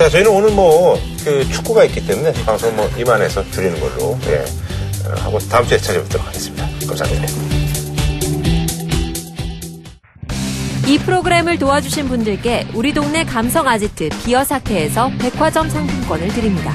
[0.00, 4.36] 자, 저희는 오늘 뭐, 그 축구가 있기 때문에 방송 뭐 이만해서 줄이는 걸로, 예,
[5.06, 6.66] 어, 하고 다음 주에 찾아뵙도록 하겠습니다.
[6.88, 7.26] 감사합니다.
[10.86, 16.74] 이 프로그램을 도와주신 분들께 우리 동네 감성 아지트 비어 사태에서 백화점 상품권을 드립니다.